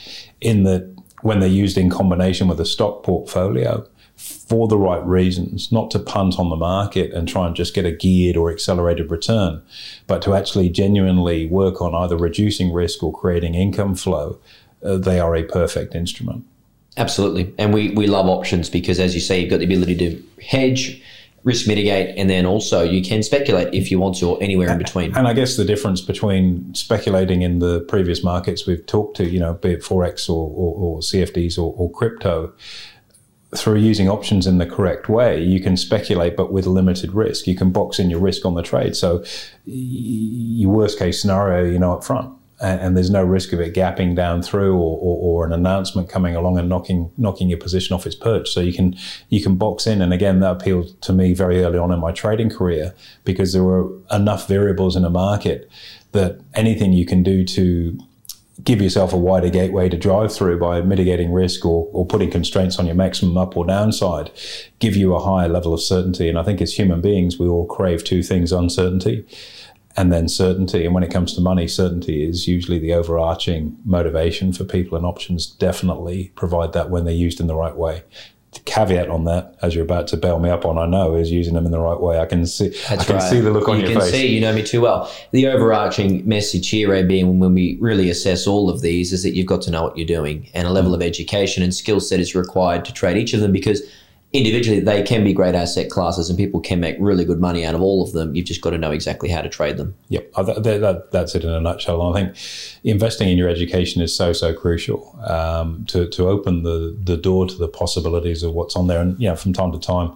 in 0.42 0.64
that 0.64 0.92
when 1.22 1.40
they're 1.40 1.50
used 1.50 1.78
in 1.78 1.90
combination 1.90 2.48
with 2.48 2.60
a 2.60 2.66
stock 2.66 3.04
portfolio, 3.04 3.88
for 4.26 4.68
the 4.68 4.78
right 4.78 5.06
reasons, 5.06 5.72
not 5.72 5.92
to 5.92 6.00
punt 6.00 6.40
on 6.40 6.50
the 6.50 6.56
market 6.56 7.12
and 7.14 7.28
try 7.28 7.46
and 7.46 7.56
just 7.56 7.74
get 7.74 7.86
a 7.86 7.92
geared 7.92 8.36
or 8.36 8.52
accelerated 8.52 9.12
return, 9.12 9.62
but 10.08 10.22
to 10.24 10.34
actually 10.34 10.70
genuinely 10.70 11.46
work 11.46 11.82
on 11.82 11.94
either 11.94 12.18
reducing 12.18 12.74
risk 12.74 13.04
or 13.04 13.14
creating 13.14 13.56
income 13.56 13.96
flow, 13.96 14.40
uh, 14.84 14.98
they 14.98 15.20
are 15.20 15.36
a 15.36 15.44
perfect 15.44 15.96
instrument. 15.96 16.46
Absolutely. 16.98 17.54
And 17.58 17.74
we, 17.74 17.92
we 17.92 18.08
love 18.08 18.28
options 18.28 18.70
because, 18.70 19.00
as 19.00 19.14
you 19.14 19.22
say, 19.22 19.42
you've 19.42 19.50
got 19.50 19.60
the 19.60 19.66
ability 19.66 19.96
to 19.98 20.24
hedge, 20.44 21.02
risk 21.44 21.68
mitigate, 21.68 22.18
and 22.18 22.30
then 22.30 22.46
also 22.46 22.84
you 22.84 23.04
can 23.04 23.22
speculate 23.22 23.74
if 23.74 23.92
you 23.92 24.00
want 24.00 24.16
to, 24.18 24.30
or 24.30 24.38
anywhere 24.42 24.70
in 24.70 24.78
between. 24.78 25.16
And 25.16 25.28
I 25.28 25.34
guess 25.34 25.58
the 25.58 25.66
difference 25.66 26.02
between 26.02 26.74
speculating 26.74 27.42
in 27.42 27.60
the 27.60 27.82
previous 27.82 28.24
markets 28.24 28.66
we've 28.66 28.86
talked 28.86 29.18
to, 29.18 29.26
you 29.26 29.40
know, 29.40 29.54
be 29.54 29.72
it 29.72 29.82
Forex 29.82 30.30
or, 30.30 30.50
or, 30.50 30.76
or 30.76 31.00
CFDs 31.02 31.58
or, 31.58 31.74
or 31.78 31.92
crypto, 31.92 32.54
through 33.56 33.76
using 33.76 34.10
options 34.10 34.48
in 34.48 34.58
the 34.58 34.66
correct 34.66 35.08
way, 35.08 35.42
you 35.42 35.60
can 35.60 35.78
speculate, 35.78 36.36
but 36.36 36.52
with 36.52 36.66
limited 36.66 37.14
risk. 37.14 37.48
You 37.48 37.56
can 37.56 37.72
box 37.72 38.00
in 38.00 38.10
your 38.10 38.20
risk 38.20 38.46
on 38.46 38.56
the 38.56 38.64
trade. 38.64 38.96
So, 38.96 39.24
your 39.66 40.72
worst 40.72 41.00
case 41.00 41.22
scenario, 41.22 41.70
you 41.70 41.80
know, 41.80 41.94
up 41.94 42.04
front, 42.04 42.34
and, 42.62 42.80
and 42.82 42.98
there's 42.98 43.10
no 43.10 43.24
risk 43.24 43.54
of 43.54 43.60
it 43.60 43.74
gapping 43.74 44.16
down 44.16 44.42
through, 44.42 44.76
or, 44.76 44.98
or, 45.00 45.44
or, 45.44 45.46
an 45.46 45.54
announcement 45.54 46.10
coming 46.10 46.36
along 46.36 46.58
and 46.58 46.70
knocking 46.70 47.12
knocking 47.18 47.50
your 47.50 47.60
position 47.60 47.94
off 47.94 48.06
its 48.06 48.16
perch. 48.16 48.50
So 48.50 48.62
you 48.62 48.74
can 48.74 48.96
you 49.30 49.42
can 49.42 49.56
box 49.56 49.88
in, 49.88 50.02
and 50.02 50.14
again, 50.14 50.40
that 50.40 50.52
appealed 50.52 51.00
to 51.02 51.14
me 51.14 51.34
very 51.34 51.64
early 51.64 51.78
on 51.78 51.92
in 51.92 52.00
my 52.00 52.12
trading 52.12 52.50
career 52.50 52.94
because 53.24 53.54
there 53.54 53.64
were 53.64 53.90
enough 54.12 54.48
variables 54.48 54.96
in 54.96 55.06
a 55.06 55.10
market 55.10 55.70
that 56.14 56.40
anything 56.54 56.94
you 56.94 57.06
can 57.06 57.24
do 57.24 57.44
to 57.44 58.00
give 58.64 58.82
yourself 58.82 59.14
a 59.14 59.18
wider 59.18 59.50
gateway 59.50 59.90
to 59.90 59.98
drive 59.98 60.34
through 60.34 60.60
by 60.60 60.82
mitigating 60.82 61.32
risk 61.34 61.66
or, 61.66 61.90
or 61.92 62.06
putting 62.06 62.32
constraints 62.32 62.80
on 62.80 62.86
your 62.86 62.96
maximum 62.96 63.38
up 63.38 63.58
or 63.58 63.66
downside, 63.66 64.32
give 64.80 64.96
you 64.96 65.14
a 65.14 65.20
higher 65.20 65.50
level 65.50 65.74
of 65.74 65.82
certainty. 65.82 66.30
And 66.30 66.40
I 66.40 66.44
think 66.44 66.62
as 66.62 66.74
human 66.74 67.02
beings, 67.02 67.38
we 67.38 67.48
all 67.48 67.66
crave 67.66 68.04
two 68.04 68.24
things 68.24 68.52
uncertainty 68.52 69.26
and 69.98 70.12
then 70.12 70.28
certainty. 70.28 70.86
And 70.86 70.94
when 70.94 71.04
it 71.04 71.12
comes 71.12 71.34
to 71.36 71.42
money, 71.42 71.68
certainty 71.68 72.28
is 72.28 72.48
usually 72.48 72.80
the 72.80 72.94
overarching 72.94 73.78
motivation 73.86 74.52
for 74.52 74.66
people, 74.66 74.98
and 74.98 75.06
options 75.06 75.48
definitely 75.48 76.32
provide 76.36 76.74
that 76.74 76.90
when 76.90 77.06
they're 77.06 77.14
used 77.14 77.40
in 77.40 77.48
the 77.48 77.56
right 77.56 77.76
way 77.76 78.04
caveat 78.66 79.10
on 79.10 79.26
that, 79.26 79.56
as 79.62 79.76
you're 79.76 79.84
about 79.84 80.08
to 80.08 80.18
bail 80.18 80.40
me 80.40 80.50
up 80.50 80.66
on, 80.66 80.78
I 80.78 80.86
know, 80.86 81.16
is 81.16 81.32
using 81.32 81.54
them 81.54 81.66
in 81.66 81.72
the 81.72 81.80
right 81.80 82.00
way. 82.00 82.20
I 82.20 82.26
can 82.26 82.46
see, 82.46 82.70
That's 82.70 82.92
I 82.92 83.04
can 83.04 83.16
right. 83.16 83.30
see 83.30 83.40
the 83.40 83.52
look 83.52 83.68
on 83.68 83.80
you 83.80 83.88
your 83.88 84.00
face. 84.00 84.08
You 84.08 84.12
can 84.12 84.20
see, 84.22 84.36
you 84.36 84.42
know 84.42 84.54
me 84.54 84.64
too 84.64 84.82
well. 84.82 85.12
The 85.32 85.48
overarching 85.48 86.28
message 86.28 86.70
here, 86.70 86.90
Ray, 86.90 87.04
being 87.04 87.40
when 87.40 87.54
we 87.54 87.78
really 87.82 88.10
assess 88.10 88.48
all 88.48 88.70
of 88.70 88.82
these, 88.82 89.12
is 89.12 89.24
that 89.24 89.36
you've 89.36 89.48
got 89.48 89.62
to 89.64 89.72
know 89.72 89.84
what 89.84 89.98
you're 89.98 90.08
doing, 90.08 90.50
and 90.54 90.68
a 90.68 90.72
level 90.72 90.92
mm. 90.92 90.96
of 90.96 91.02
education 91.02 91.64
and 91.64 91.74
skill 91.74 92.00
set 92.00 92.20
is 92.20 92.36
required 92.36 92.86
to 92.86 92.94
trade 92.94 93.18
each 93.18 93.34
of 93.34 93.42
them 93.42 93.52
because 93.52 93.82
individually 94.36 94.80
they 94.80 95.02
can 95.02 95.24
be 95.24 95.34
great 95.34 95.56
asset 95.56 95.90
classes 95.90 96.30
and 96.30 96.38
people 96.38 96.60
can 96.60 96.80
make 96.80 96.96
really 97.00 97.24
good 97.24 97.40
money 97.40 97.66
out 97.66 97.74
of 97.74 97.82
all 97.82 98.04
of 98.04 98.12
them. 98.12 98.36
You've 98.36 98.46
just 98.46 98.62
got 98.62 98.72
to 98.72 98.78
know 98.78 98.92
exactly 98.92 99.30
how 99.30 99.42
to 99.42 99.50
trade 99.50 99.78
them. 99.78 99.96
Yep, 100.10 100.34
that, 100.34 100.64
that, 100.64 101.12
that's 101.12 101.36
it 101.36 101.44
in 101.44 101.50
a 101.50 101.62
nutshell. 101.62 102.02
I 102.02 102.22
think 102.22 102.38
investing 102.84 103.30
in 103.30 103.38
your 103.38 103.50
education 103.50 104.02
is 104.02 104.16
so 104.16 104.34
so 104.34 104.54
crucial 104.54 105.18
um, 105.26 105.86
to 105.86 106.08
to 106.10 106.28
open 106.28 106.64
the 106.64 106.98
the 107.02 107.18
door 107.18 107.48
to 107.48 107.56
the 107.56 107.68
possibilities 107.68 108.44
of 108.44 108.54
what's 108.54 108.76
on 108.76 108.88
there. 108.88 109.02
And 109.02 109.20
you 109.20 109.30
know, 109.30 109.36
from 109.36 109.54
time 109.54 109.72
to 109.72 109.80
time. 109.80 110.16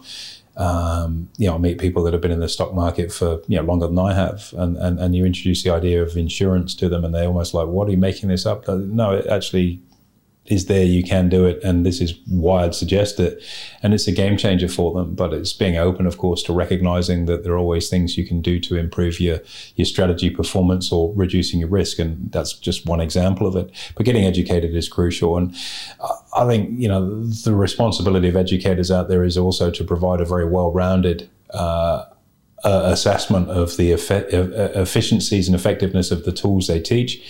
Um, 0.58 1.30
you 1.38 1.48
know, 1.48 1.56
I 1.56 1.58
meet 1.58 1.80
people 1.80 2.04
that 2.04 2.12
have 2.12 2.22
been 2.22 2.32
in 2.32 2.42
the 2.42 2.50
stock 2.50 2.74
market 2.74 3.14
for 3.14 3.42
you 3.48 3.56
know 3.56 3.64
longer 3.64 3.88
than 3.88 3.98
I 3.98 4.14
have, 4.14 4.54
and, 4.58 4.76
and 4.76 5.00
and 5.00 5.16
you 5.16 5.24
introduce 5.26 5.64
the 5.64 5.70
idea 5.70 6.04
of 6.04 6.18
insurance 6.18 6.76
to 6.76 6.90
them, 6.90 7.06
and 7.06 7.16
they're 7.16 7.28
almost 7.28 7.54
like, 7.54 7.68
"What 7.68 7.88
are 7.88 7.92
you 7.92 7.98
making 7.98 8.28
this 8.28 8.46
up?" 8.46 8.68
No, 8.68 9.14
it 9.14 9.28
actually 9.28 9.80
is 10.50 10.66
there, 10.66 10.84
you 10.84 11.04
can 11.04 11.30
do 11.30 11.46
it, 11.46 11.64
and 11.64 11.86
this 11.86 12.02
is 12.02 12.16
why 12.28 12.64
I'd 12.64 12.74
suggest 12.74 13.20
it. 13.20 13.42
And 13.84 13.94
it's 13.94 14.08
a 14.08 14.12
game 14.12 14.36
changer 14.36 14.68
for 14.68 14.94
them. 14.94 15.14
But 15.14 15.32
it's 15.34 15.54
being 15.54 15.78
open, 15.78 16.06
of 16.08 16.18
course, 16.18 16.42
to 16.44 16.54
recognizing 16.54 17.26
that 17.26 17.44
there 17.44 17.54
are 17.54 17.58
always 17.58 17.88
things 17.88 18.18
you 18.18 18.26
can 18.26 18.42
do 18.42 18.60
to 18.62 18.76
improve 18.76 19.20
your 19.20 19.40
your 19.76 19.86
strategy 19.86 20.30
performance 20.30 20.92
or 20.92 21.14
reducing 21.16 21.60
your 21.60 21.70
risk, 21.70 22.00
and 22.00 22.32
that's 22.32 22.54
just 22.54 22.86
one 22.86 23.00
example 23.00 23.48
of 23.48 23.56
it. 23.56 23.72
But 23.96 24.06
getting 24.06 24.26
educated 24.26 24.76
is 24.76 24.90
crucial, 24.90 25.38
and 25.38 25.56
I 26.36 26.46
think 26.48 26.80
you 26.80 26.88
know 26.88 27.24
the 27.26 27.56
responsibility 27.56 28.28
of 28.28 28.36
educators 28.36 28.90
out 28.90 29.08
there 29.08 29.24
is 29.24 29.38
also 29.38 29.70
to 29.72 29.84
provide 29.84 30.20
a 30.20 30.26
very 30.26 30.46
well-rounded. 30.46 31.30
Uh, 31.52 32.06
uh, 32.66 32.82
assessment 32.92 33.50
of 33.50 33.78
the 33.78 33.94
efficiencies 33.94 35.48
and 35.48 35.56
effectiveness 35.56 36.12
of 36.12 36.26
the 36.26 36.32
tools 36.34 36.68
they 36.68 36.78
teach, 36.78 37.22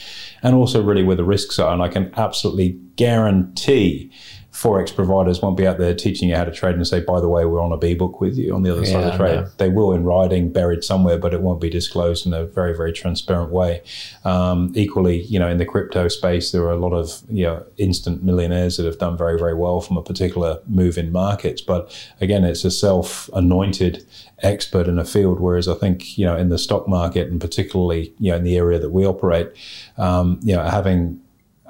and 0.43 0.55
also 0.55 0.83
really 0.83 1.03
where 1.03 1.15
the 1.15 1.23
risks 1.23 1.59
are. 1.59 1.73
And 1.73 1.81
I 1.81 1.87
can 1.87 2.11
absolutely 2.15 2.79
guarantee 2.95 4.11
forex 4.51 4.93
providers 4.93 5.41
won't 5.41 5.55
be 5.55 5.67
out 5.67 5.77
there 5.77 5.93
teaching 5.93 6.27
you 6.27 6.35
how 6.35 6.43
to 6.43 6.51
trade 6.51 6.75
and 6.75 6.87
say, 6.87 6.99
by 6.99 7.19
the 7.19 7.29
way, 7.29 7.45
we're 7.45 7.61
on 7.61 7.71
a 7.71 7.77
B 7.77 7.93
book 7.93 8.19
with 8.19 8.37
you 8.37 8.53
on 8.53 8.63
the 8.63 8.71
other 8.71 8.81
yeah, 8.81 8.91
side 8.91 9.03
of 9.03 9.11
the 9.11 9.17
trade. 9.17 9.45
They 9.57 9.69
will 9.69 9.93
in 9.93 10.03
writing, 10.03 10.51
buried 10.51 10.83
somewhere, 10.83 11.17
but 11.17 11.33
it 11.33 11.41
won't 11.41 11.61
be 11.61 11.69
disclosed 11.69 12.25
in 12.25 12.33
a 12.33 12.45
very, 12.45 12.75
very 12.75 12.91
transparent 12.91 13.51
way. 13.51 13.83
Um, 14.25 14.73
equally, 14.75 15.21
you 15.23 15.39
know, 15.39 15.47
in 15.47 15.59
the 15.59 15.65
crypto 15.65 16.07
space, 16.07 16.51
there 16.51 16.63
are 16.63 16.71
a 16.71 16.77
lot 16.77 16.93
of 16.93 17.21
you 17.29 17.43
know 17.43 17.65
instant 17.77 18.23
millionaires 18.23 18.77
that 18.77 18.85
have 18.85 18.97
done 18.97 19.17
very, 19.17 19.37
very 19.37 19.53
well 19.53 19.81
from 19.81 19.97
a 19.97 20.03
particular 20.03 20.59
move 20.67 20.97
in 20.97 21.11
markets. 21.11 21.61
But 21.61 21.95
again, 22.19 22.43
it's 22.43 22.65
a 22.65 22.71
self-anointed 22.71 24.05
expert 24.41 24.87
in 24.87 24.97
a 24.97 25.05
field. 25.05 25.39
Whereas 25.39 25.67
I 25.67 25.75
think 25.75 26.17
you 26.17 26.25
know 26.25 26.35
in 26.35 26.49
the 26.49 26.57
stock 26.57 26.87
market 26.87 27.29
and 27.29 27.39
particularly 27.39 28.13
you 28.17 28.31
know 28.31 28.37
in 28.37 28.43
the 28.43 28.57
area 28.57 28.79
that 28.79 28.89
we 28.89 29.05
operate, 29.05 29.51
um, 29.97 30.39
you 30.41 30.55
know 30.55 30.63
having 30.63 31.21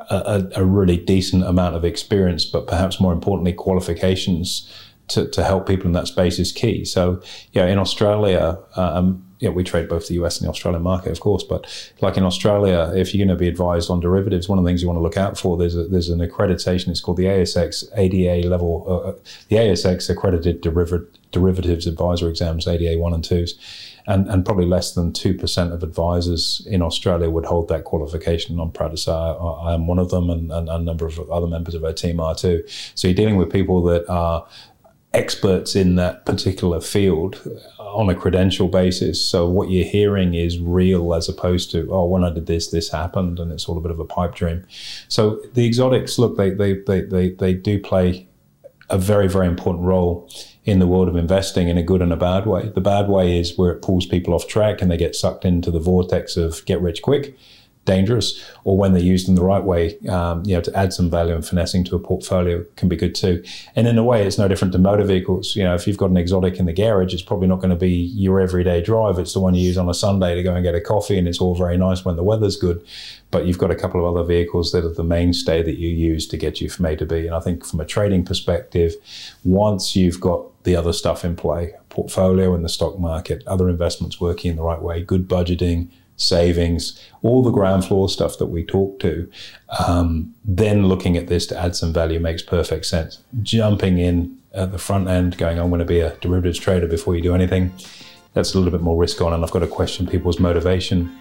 a, 0.10 0.50
a, 0.56 0.66
really 0.66 0.98
decent 0.98 1.44
amount 1.44 1.76
of 1.76 1.86
experience, 1.86 2.46
but 2.46 2.68
perhaps 2.68 3.00
more 3.00 3.14
importantly, 3.14 3.54
qualifications 3.54 4.72
to, 5.10 5.28
to 5.30 5.44
help 5.44 5.68
people 5.68 5.88
in 5.88 5.94
that 5.94 6.08
space 6.08 6.40
is 6.40 6.52
key. 6.52 6.86
So, 6.86 7.22
yeah, 7.52 7.66
in 7.66 7.78
Australia, 7.78 8.58
um, 8.76 9.26
yeah, 9.40 9.50
we 9.50 9.64
trade 9.64 9.88
both 9.88 10.08
the 10.08 10.16
US 10.16 10.40
and 10.40 10.48
the 10.48 10.50
Australian 10.50 10.84
market, 10.84 11.12
of 11.12 11.20
course. 11.20 11.44
But 11.44 11.66
like 12.02 12.18
in 12.18 12.24
Australia, 12.24 12.92
if 12.96 13.14
you're 13.14 13.26
going 13.26 13.36
to 13.36 13.40
be 13.40 13.48
advised 13.48 13.90
on 13.90 14.00
derivatives, 14.00 14.50
one 14.50 14.60
of 14.60 14.66
the 14.66 14.70
things 14.70 14.82
you 14.82 14.88
want 14.88 14.98
to 14.98 15.04
look 15.04 15.18
out 15.18 15.38
for 15.38 15.58
there's 15.58 15.76
a, 15.76 15.86
there's 15.86 16.10
an 16.10 16.20
accreditation. 16.20 16.90
It's 16.90 17.02
called 17.02 17.18
the 17.18 17.26
ASX 17.26 17.86
ADA 17.96 18.48
level, 18.48 18.86
uh, 18.88 19.10
uh 19.10 19.14
the 19.48 19.56
ASX 19.56 20.10
accredited 20.10 20.62
derivative, 20.62 21.08
derivatives 21.32 21.88
advisor 21.88 22.28
exams, 22.28 22.68
ADA 22.68 23.00
one 23.00 23.14
and 23.14 23.24
twos 23.24 23.58
and, 24.10 24.28
and 24.28 24.44
probably 24.44 24.66
less 24.66 24.94
than 24.94 25.12
2% 25.12 25.72
of 25.72 25.84
advisors 25.84 26.66
in 26.66 26.82
Australia 26.82 27.30
would 27.30 27.46
hold 27.46 27.68
that 27.68 27.84
qualification. 27.84 28.60
I'm 28.60 28.74
I, 28.76 29.12
I 29.12 29.74
am 29.76 29.86
one 29.86 30.00
of 30.00 30.10
them, 30.10 30.32
and, 30.32 30.52
and, 30.52 30.68
a 30.68 30.80
number 30.80 31.06
of 31.06 31.20
other 31.30 31.46
members 31.46 31.76
of 31.76 31.86
our 31.86 31.94
team 31.94 32.20
are 32.20 32.34
too. 32.34 32.64
So 32.96 33.08
you're 33.08 33.16
dealing 33.16 33.38
with 33.38 33.52
people 33.52 33.84
that 33.84 34.10
are 34.10 34.48
experts 35.14 35.76
in 35.76 35.96
that 35.96 36.26
particular 36.26 36.82
field 36.82 37.40
on 37.78 38.10
a 38.10 38.16
credential 38.16 38.68
basis. 38.68 39.24
So 39.24 39.48
what 39.48 39.70
you're 39.70 39.86
hearing 39.86 40.34
is 40.34 40.60
real 40.60 41.14
as 41.14 41.30
opposed 41.30 41.70
to, 41.72 41.88
oh, 41.92 42.06
when 42.06 42.24
I 42.24 42.34
did 42.34 42.48
this, 42.48 42.72
this 42.72 42.92
happened, 42.92 43.40
and 43.40 43.52
it's 43.52 43.70
all 43.70 43.78
a 43.78 43.82
bit 43.82 43.92
of 43.92 44.00
a 44.00 44.06
pipe 44.06 44.34
dream. 44.34 44.66
So 45.08 45.40
the 45.54 45.68
exotics, 45.68 46.18
look, 46.18 46.36
they, 46.36 46.50
they, 46.50 46.74
they, 46.88 47.02
they, 47.02 47.30
they 47.30 47.54
do 47.54 47.78
play 47.80 48.28
a 48.90 48.98
very, 48.98 49.28
very 49.28 49.46
important 49.46 49.86
role 49.86 50.28
in 50.70 50.80
the 50.80 50.88
world 50.88 51.08
of 51.08 51.16
investing 51.16 51.68
in 51.68 51.78
a 51.78 51.84
good 51.84 52.02
and 52.02 52.14
a 52.14 52.18
bad 52.18 52.46
way. 52.46 52.70
The 52.70 52.82
bad 52.82 53.10
way 53.10 53.40
is 53.40 53.58
where 53.58 53.72
it 53.72 53.82
pulls 53.82 54.06
people 54.06 54.34
off 54.34 54.48
track 54.48 54.82
and 54.82 54.90
they 54.92 54.98
get 54.98 55.16
sucked 55.16 55.46
into 55.46 55.72
the 55.72 55.80
vortex 55.80 56.38
of 56.38 56.64
get 56.66 56.82
rich 56.82 57.02
quick 57.02 57.36
dangerous, 57.90 58.40
or 58.66 58.78
when 58.78 58.94
they're 58.94 59.02
used 59.02 59.28
in 59.28 59.36
the 59.36 59.44
right 59.44 59.64
way, 59.64 59.98
um, 60.08 60.44
you 60.46 60.54
know, 60.54 60.62
to 60.62 60.76
add 60.78 60.94
some 60.94 61.10
value 61.10 61.34
and 61.34 61.46
finessing 61.46 61.84
to 61.84 61.96
a 61.96 62.00
portfolio 62.00 62.64
can 62.76 62.88
be 62.88 62.96
good 62.96 63.16
too. 63.16 63.44
And 63.76 63.88
in 63.88 63.98
a 63.98 64.04
way, 64.04 64.26
it's 64.26 64.38
no 64.38 64.48
different 64.48 64.74
to 64.74 64.80
motor 64.80 65.04
vehicles. 65.04 65.56
You 65.56 65.64
know, 65.64 65.74
if 65.74 65.88
you've 65.88 65.98
got 65.98 66.12
an 66.12 66.18
exotic 66.18 66.60
in 66.60 66.68
the 66.68 66.74
garage, 66.74 67.14
it's 67.14 67.24
probably 67.24 67.48
not 67.48 67.58
going 67.58 67.72
to 67.72 67.76
be 67.76 67.90
your 67.90 68.40
everyday 68.40 68.82
drive. 68.82 69.18
It's 69.18 69.34
the 69.34 69.40
one 69.40 69.56
you 69.56 69.64
use 69.64 69.78
on 69.78 69.90
a 69.90 69.94
Sunday 69.94 70.36
to 70.36 70.44
go 70.44 70.54
and 70.54 70.64
get 70.64 70.76
a 70.76 70.82
coffee, 70.82 71.18
and 71.18 71.28
it's 71.28 71.42
all 71.42 71.56
very 71.56 71.78
nice 71.78 72.06
when 72.06 72.16
the 72.16 72.24
weather's 72.24 72.58
good. 72.58 72.86
But 73.32 73.46
you've 73.46 73.60
got 73.60 73.72
a 73.72 73.76
couple 73.76 74.00
of 74.00 74.16
other 74.16 74.26
vehicles 74.26 74.72
that 74.72 74.84
are 74.84 74.94
the 74.94 75.04
mainstay 75.04 75.62
that 75.62 75.78
you 75.78 75.90
use 75.90 76.28
to 76.28 76.38
get 76.38 76.62
you 76.62 76.70
from 76.70 76.86
A 76.86 76.96
to 76.96 77.06
B. 77.06 77.28
And 77.28 77.36
I 77.36 77.40
think 77.40 77.66
from 77.66 77.80
a 77.80 77.86
trading 77.86 78.26
perspective, 78.26 78.96
once 79.44 79.96
you've 79.96 80.20
got 80.20 80.64
the 80.64 80.76
other 80.76 80.94
stuff 80.94 81.24
in 81.24 81.36
play, 81.36 81.74
portfolio 81.90 82.56
in 82.56 82.64
the 82.64 82.70
stock 82.70 83.00
market, 83.00 83.44
other 83.46 83.70
investments 83.70 84.20
working 84.20 84.52
in 84.52 84.58
the 84.58 84.64
right 84.64 84.82
way, 84.82 85.04
good 85.04 85.28
budgeting, 85.28 85.90
savings, 86.20 87.00
all 87.22 87.42
the 87.42 87.52
ground 87.52 87.86
floor 87.86 88.10
stuff 88.10 88.38
that 88.38 88.48
we 88.48 88.64
talk 88.64 89.00
to, 89.00 89.30
um, 89.88 90.34
then 90.44 90.86
looking 90.88 91.16
at 91.16 91.28
this 91.28 91.48
to 91.48 91.58
add 91.58 91.76
some 91.76 91.94
value 91.94 92.20
makes 92.20 92.42
perfect 92.42 92.86
sense. 92.86 93.20
Jumping 93.42 93.98
in 93.98 94.38
at 94.54 94.72
the 94.72 94.78
front 94.78 95.08
end, 95.08 95.38
going, 95.38 95.58
I'm 95.58 95.70
going 95.70 95.80
to 95.80 95.86
be 95.86 96.02
a 96.02 96.16
derivatives 96.18 96.60
trader 96.60 96.88
before 96.88 97.16
you 97.16 97.22
do 97.22 97.34
anything, 97.34 97.72
that's 98.34 98.54
a 98.54 98.58
little 98.58 98.72
bit 98.72 98.82
more 98.82 98.98
risk 98.98 99.22
on. 99.22 99.34
And 99.34 99.44
I've 99.44 99.52
got 99.52 99.60
to 99.60 99.68
question 99.68 100.08
people's 100.08 100.40
motivation 100.40 101.16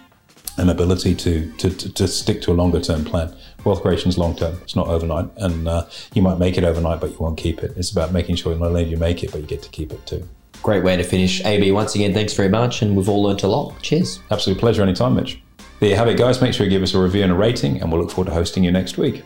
and 0.57 0.69
ability 0.69 1.15
to, 1.15 1.51
to, 1.57 1.69
to, 1.69 1.93
to 1.93 2.07
stick 2.07 2.41
to 2.43 2.51
a 2.51 2.53
longer 2.53 2.81
term 2.81 3.05
plan. 3.05 3.33
Wealth 3.63 3.81
creation 3.81 4.09
is 4.09 4.17
long 4.17 4.35
term, 4.35 4.59
it's 4.61 4.75
not 4.75 4.87
overnight. 4.87 5.29
And 5.37 5.67
uh, 5.67 5.85
you 6.13 6.21
might 6.21 6.37
make 6.37 6.57
it 6.57 6.63
overnight, 6.63 6.99
but 6.99 7.11
you 7.11 7.17
won't 7.17 7.37
keep 7.37 7.63
it. 7.63 7.73
It's 7.77 7.91
about 7.91 8.11
making 8.11 8.35
sure 8.35 8.53
not 8.55 8.67
only 8.67 8.85
do 8.85 8.91
you 8.91 8.97
make 8.97 9.23
it, 9.23 9.31
but 9.31 9.41
you 9.41 9.47
get 9.47 9.61
to 9.63 9.69
keep 9.69 9.91
it 9.91 10.05
too. 10.05 10.27
Great 10.61 10.83
way 10.83 10.97
to 10.97 11.03
finish. 11.03 11.43
AB, 11.45 11.71
once 11.71 11.95
again, 11.95 12.13
thanks 12.13 12.33
very 12.33 12.49
much. 12.49 12.81
And 12.81 12.95
we've 12.95 13.07
all 13.07 13.23
learnt 13.23 13.43
a 13.43 13.47
lot. 13.47 13.81
Cheers. 13.81 14.19
Absolute 14.29 14.59
pleasure 14.59 14.83
anytime, 14.83 15.15
Mitch. 15.15 15.41
There 15.79 15.89
you 15.89 15.95
have 15.95 16.09
it, 16.09 16.17
guys. 16.17 16.41
Make 16.41 16.53
sure 16.53 16.65
you 16.65 16.69
give 16.69 16.83
us 16.83 16.93
a 16.93 16.99
review 16.99 17.23
and 17.23 17.31
a 17.31 17.35
rating, 17.35 17.81
and 17.81 17.89
we'll 17.89 18.01
look 18.01 18.11
forward 18.11 18.29
to 18.29 18.33
hosting 18.33 18.65
you 18.65 18.71
next 18.71 18.97
week. 18.97 19.23